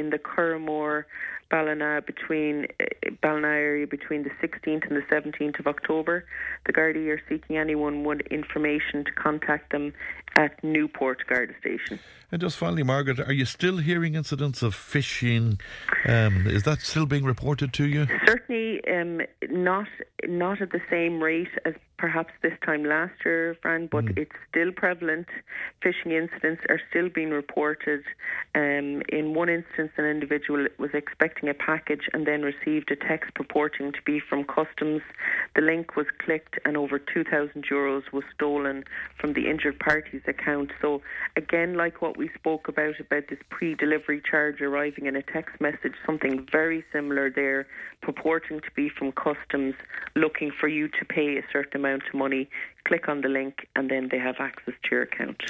in 0.00 0.10
the 0.10 0.18
Curramore 0.18 1.04
Ballina 1.50 2.00
between 2.06 2.66
uh, 2.80 3.10
Ballina 3.20 3.48
area 3.48 3.86
between 3.86 4.22
the 4.22 4.30
16th 4.42 4.88
and 4.88 4.96
the 4.96 5.02
17th 5.10 5.58
of 5.58 5.66
October. 5.66 6.24
The 6.66 6.72
Gardaí 6.72 7.08
are 7.08 7.20
seeking 7.28 7.56
anyone 7.58 8.04
with 8.04 8.20
information 8.30 9.04
to 9.04 9.12
contact 9.12 9.72
them 9.72 9.92
at 10.36 10.62
Newport 10.62 11.26
Garda 11.28 11.52
Station. 11.60 11.98
And 12.32 12.40
just 12.40 12.56
finally, 12.56 12.84
Margaret, 12.84 13.18
are 13.20 13.32
you 13.32 13.44
still 13.44 13.78
hearing 13.78 14.14
incidents 14.14 14.62
of 14.62 14.74
phishing? 14.74 15.60
Um, 16.06 16.46
is 16.46 16.62
that 16.62 16.80
still 16.80 17.06
being 17.06 17.24
reported 17.24 17.72
to 17.74 17.84
you? 17.84 18.06
Certainly, 18.26 18.86
um, 18.88 19.20
not 19.50 19.88
not 20.26 20.62
at 20.62 20.70
the 20.70 20.80
same 20.88 21.20
rate 21.20 21.48
as 21.64 21.74
perhaps 22.00 22.32
this 22.40 22.54
time 22.64 22.82
last 22.82 23.12
year, 23.26 23.54
Fran, 23.60 23.86
but 23.86 24.06
mm. 24.06 24.16
it's 24.16 24.34
still 24.48 24.72
prevalent. 24.72 25.26
Phishing 25.84 26.12
incidents 26.12 26.62
are 26.70 26.80
still 26.88 27.10
being 27.10 27.28
reported. 27.28 28.02
Um, 28.54 29.02
in 29.10 29.34
one 29.34 29.50
instance, 29.50 29.92
an 29.98 30.06
individual 30.06 30.66
was 30.78 30.90
expecting 30.94 31.50
a 31.50 31.54
package 31.54 32.08
and 32.14 32.26
then 32.26 32.40
received 32.40 32.90
a 32.90 32.96
text 32.96 33.34
purporting 33.34 33.92
to 33.92 33.98
be 34.06 34.18
from 34.18 34.44
customs. 34.44 35.02
The 35.54 35.60
link 35.60 35.94
was 35.94 36.06
clicked, 36.24 36.58
and 36.64 36.74
over 36.74 36.98
2,000 36.98 37.66
euros 37.70 38.10
was 38.14 38.24
stolen 38.34 38.84
from 39.20 39.34
the 39.34 39.50
injured 39.50 39.78
party's 39.78 40.22
account. 40.26 40.70
So, 40.80 41.02
again, 41.36 41.74
like 41.74 42.00
what 42.00 42.16
we 42.16 42.30
spoke 42.34 42.66
about 42.66 42.98
about 42.98 43.24
this 43.28 43.40
pre-delivery 43.50 44.22
charge 44.28 44.62
arriving 44.62 45.04
in 45.04 45.16
a 45.16 45.22
text 45.22 45.60
message, 45.60 45.92
something 46.06 46.48
very 46.50 46.82
similar 46.94 47.28
there, 47.28 47.66
purporting 48.00 48.60
to 48.60 48.70
be 48.74 48.88
from 48.88 49.12
customs, 49.12 49.74
looking 50.16 50.50
for 50.50 50.68
you 50.68 50.88
to 50.88 51.04
pay 51.04 51.36
a 51.36 51.42
certain 51.52 51.80
amount 51.80 51.89
of 51.94 52.02
money. 52.14 52.48
Click 52.84 53.08
on 53.08 53.20
the 53.20 53.28
link, 53.28 53.68
and 53.76 53.90
then 53.90 54.08
they 54.10 54.18
have 54.18 54.36
access 54.38 54.74
to 54.84 54.90
your 54.90 55.02
account. 55.02 55.42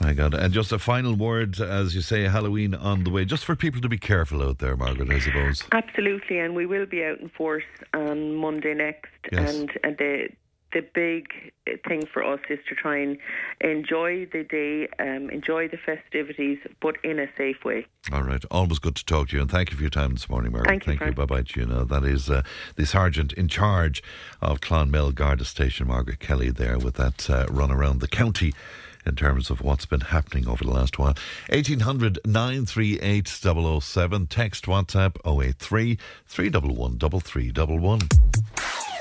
My 0.00 0.12
God! 0.12 0.34
And 0.34 0.52
just 0.52 0.72
a 0.72 0.78
final 0.78 1.14
word, 1.14 1.60
as 1.60 1.94
you 1.94 2.00
say, 2.00 2.24
Halloween 2.24 2.74
on 2.74 3.04
the 3.04 3.10
way. 3.10 3.24
Just 3.24 3.44
for 3.44 3.54
people 3.54 3.80
to 3.80 3.88
be 3.88 3.98
careful 3.98 4.42
out 4.42 4.58
there, 4.58 4.76
Margaret. 4.76 5.10
I 5.10 5.20
suppose. 5.20 5.62
Absolutely, 5.72 6.38
and 6.38 6.56
we 6.56 6.66
will 6.66 6.86
be 6.86 7.04
out 7.04 7.20
in 7.20 7.28
force 7.28 7.64
on 7.94 8.34
Monday 8.34 8.74
next, 8.74 9.12
yes. 9.30 9.54
and, 9.54 9.72
and 9.84 9.96
the 9.98 10.28
the 10.72 10.84
big 10.94 11.52
thing 11.86 12.06
for 12.06 12.24
us 12.24 12.40
is 12.48 12.58
to 12.68 12.74
try 12.74 12.98
and 12.98 13.18
enjoy 13.60 14.26
the 14.32 14.42
day, 14.42 14.88
um, 14.98 15.30
enjoy 15.30 15.68
the 15.68 15.76
festivities, 15.76 16.58
but 16.80 16.96
in 17.04 17.18
a 17.18 17.26
safe 17.36 17.64
way. 17.64 17.86
All 18.12 18.22
right. 18.22 18.44
Always 18.50 18.78
good 18.78 18.96
to 18.96 19.04
talk 19.04 19.28
to 19.28 19.36
you, 19.36 19.42
and 19.42 19.50
thank 19.50 19.70
you 19.70 19.76
for 19.76 19.82
your 19.82 19.90
time 19.90 20.12
this 20.12 20.28
morning, 20.28 20.52
Margaret. 20.52 20.68
Thank 20.68 20.86
you. 20.86 20.98
Thank 20.98 21.16
you. 21.16 21.26
Bye 21.26 21.42
bye. 21.42 21.44
Now, 21.56 21.84
that 21.84 22.04
is 22.04 22.30
uh, 22.30 22.42
the 22.76 22.86
sergeant 22.86 23.32
in 23.34 23.48
charge 23.48 24.02
of 24.40 24.60
Clonmel 24.60 25.12
Garda 25.14 25.44
Station, 25.44 25.88
Margaret 25.88 26.20
Kelly, 26.20 26.50
there 26.50 26.78
with 26.78 26.94
that 26.94 27.28
uh, 27.28 27.46
run 27.50 27.70
around 27.70 28.00
the 28.00 28.08
county 28.08 28.52
in 29.04 29.16
terms 29.16 29.50
of 29.50 29.60
what's 29.60 29.86
been 29.86 30.00
happening 30.00 30.48
over 30.48 30.64
the 30.64 30.70
last 30.70 30.98
while. 30.98 31.14
1800 31.50 32.20
938 32.24 33.28
007. 33.28 34.26
Text 34.26 34.66
WhatsApp 34.66 35.16
083 35.26 35.98
311 36.26 36.98
3311. 37.20 38.08